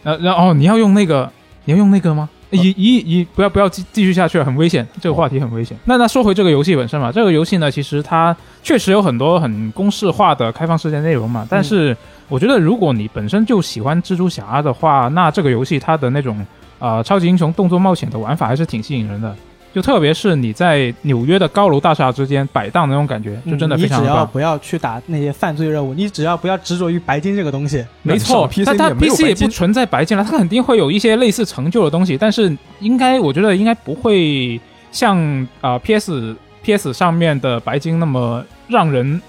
[0.05, 1.31] 呃，然后你要用那个，
[1.65, 2.29] 你要用那个吗？
[2.51, 5.77] 一一一，不要不要继继续下去了，很危险，这个话题很危险。
[5.85, 11.47] 那那说回这个游戏本身嘛，这个游戏呢，其实它确实有很多很公式化的开放世界内容嘛。
[11.49, 11.97] 但是
[12.29, 16.45] 我觉得，如果你本身就喜欢蜘蛛侠的话，那这个游戏它的那种
[16.79, 19.35] 呃超级英雄动作冒险的玩法还是挺吸引人的。
[19.73, 24.05] 就特别是你在纽约的高楼大厦之间摆荡那种感觉，就真的非常棒。
[24.05, 27.85] 你只要不要去打那些犯罪任务，你只要不要执着于白金这个东西。
[28.03, 34.61] 没错，它它 PC 也不存在白金了，它肯定会有一些类似成就的东西，但是应该我觉得应该不会
[34.91, 39.23] 像啊 PS PS 上面的白金那么让人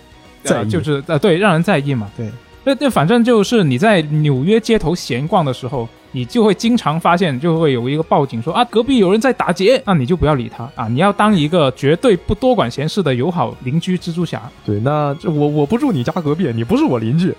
[0.44, 2.10] 在就是呃对让人在意嘛。
[2.18, 2.30] 对，
[2.64, 5.88] 那那反正就是你在纽约街头闲逛的时候。
[6.14, 14.41] 你就会经常发现，就会有一个报警说啊，隔壁有人在打劫，那你就不要理他啊，你要当一个绝对不多管闲事的友好邻居蜘蛛侠。
[14.66, 17.34] 对，那我我不住你家隔壁，你不是我邻居，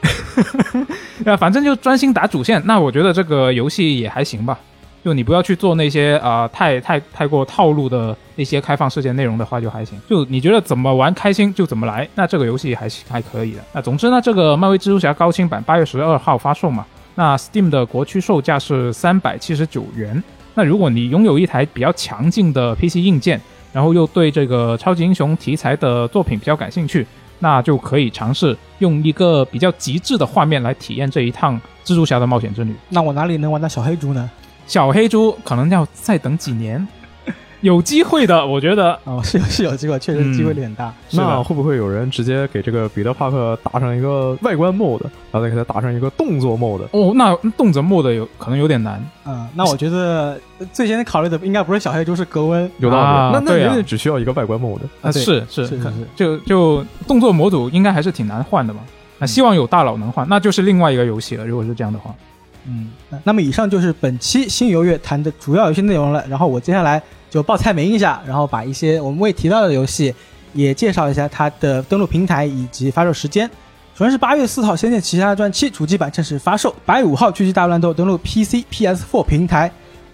[1.27, 2.63] 啊，反正就专心打主线。
[2.65, 4.59] 那我觉得这个游戏也还行吧，
[5.05, 10.01] 就你不要去做那些啊太太太过套路的那些开放世界内容的话就还行。
[10.09, 13.59] 就你觉得怎么玩开心就怎么来，那这个游戏还还可以的。
[13.75, 16.87] 那总之呢，这个漫威蜘蛛侠高清版八月十二号发售嘛。
[17.15, 20.23] 那 Steam 的国区售价是三百七十九元。
[20.55, 23.41] 那如果你拥有一台比较强劲的 PC 硬件，
[23.73, 27.07] 然后又对这个超级英雄题材的作品比较感兴趣，
[27.39, 32.75] 那就可以尝试用一个比较极致的画面来体验这一趟蜘蛛侠的冒险之旅。
[32.91, 34.31] 那我哪里能玩到小黑猪呢？
[34.67, 36.87] 小黑猪可能要再等几年。
[37.63, 40.93] 有机会的，我觉得哦，是有是有机会，确实嗯机会率很大。
[41.09, 46.83] 是的那会不会有人直接给这个彼得帕克打上一个外观 mode，然后再给他打上一个动作 mode？
[46.91, 49.03] 哦，那动辄墨的有可能有点难。
[49.25, 50.39] 嗯，那我觉得
[50.73, 52.71] 最先考虑的应该不是小黑猪，是格温。
[52.79, 54.81] 有道理，啊那那人家只需要一个外观 mode。
[55.01, 58.81] 啊，对是是是是是就就动作模组应该还是挺难换的嘛。
[59.19, 61.47] 那希望有大佬能换，那就是另外一个游戏了。
[61.47, 62.13] 如果是这样的话，
[62.67, 66.25] 嗯，那那么以上就是本期新游乐谈的主要游戏内容了。
[66.29, 67.01] 然后我接下来
[67.33, 70.15] 就报菜名一下，然后把一些我们未提到的游戏
[70.53, 73.49] 也介绍一下它的登录平台以及发售时间。
[73.95, 79.71] 首先是八月四号，《仙剑奇侠传七》主机版正式发售；八月五号，《狙击大乱斗》登陆 PC、PS4 平台；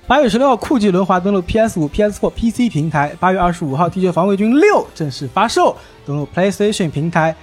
[0.06, 7.34] 八月十六号，《酷技轮滑》登陆 PS5、PS4、PC 平台；八月二十五号，《地球防卫军六》正式发售，登陆 PlayStation 平台。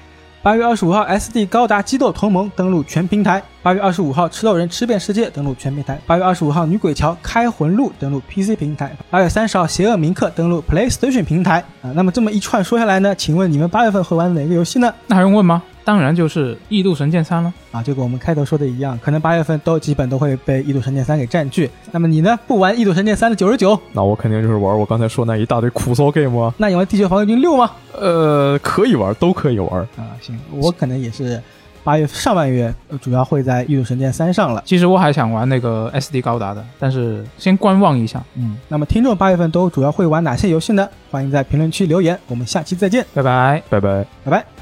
[0.45, 3.41] 八月二十五号，SD 高达激斗同盟登陆全平台。
[3.63, 5.99] 八月二十五号，吃豆人吃遍世界登陆全平台。
[6.05, 8.95] 八月二十五号，女鬼桥开魂路登陆 PC 平台。
[9.09, 11.65] 八月三十号，邪恶铭刻登陆 PlayStation 平台。
[11.81, 14.93] 啊，那么这么一串说下来呢，请问你们八月份会玩哪个游戏呢？
[15.07, 15.63] 那还用问吗？
[15.85, 17.53] 当然就是《异度神剑三》了。
[17.71, 21.69] 啊，就跟我们开头说的一样，可能八月份都基本都会被《异度神剑三》给占据。
[21.91, 22.37] 那么你呢？
[22.47, 27.71] 不玩《异度神剑三》的九十九，那我肯定就是玩我刚才说那一大堆苦骚 game 啊，那你玩《地球防卫军六》吗？
[27.93, 29.81] 呃，可以玩，都可以玩。
[29.95, 31.41] 啊，行，我可能也是
[31.83, 34.63] 八月上半月呃主要会在《异度神剑三》上了。
[34.65, 38.23] 其实我还想玩那个 SD 高达的，但是先观望一下。
[38.35, 40.89] 嗯，那么听众八月份都主要会玩哪些游戏呢？
[41.11, 43.61] 欢迎在评论区留言，我们下期再见，拜拜。
[43.69, 44.05] 拜拜。
[44.23, 44.54] 拜拜。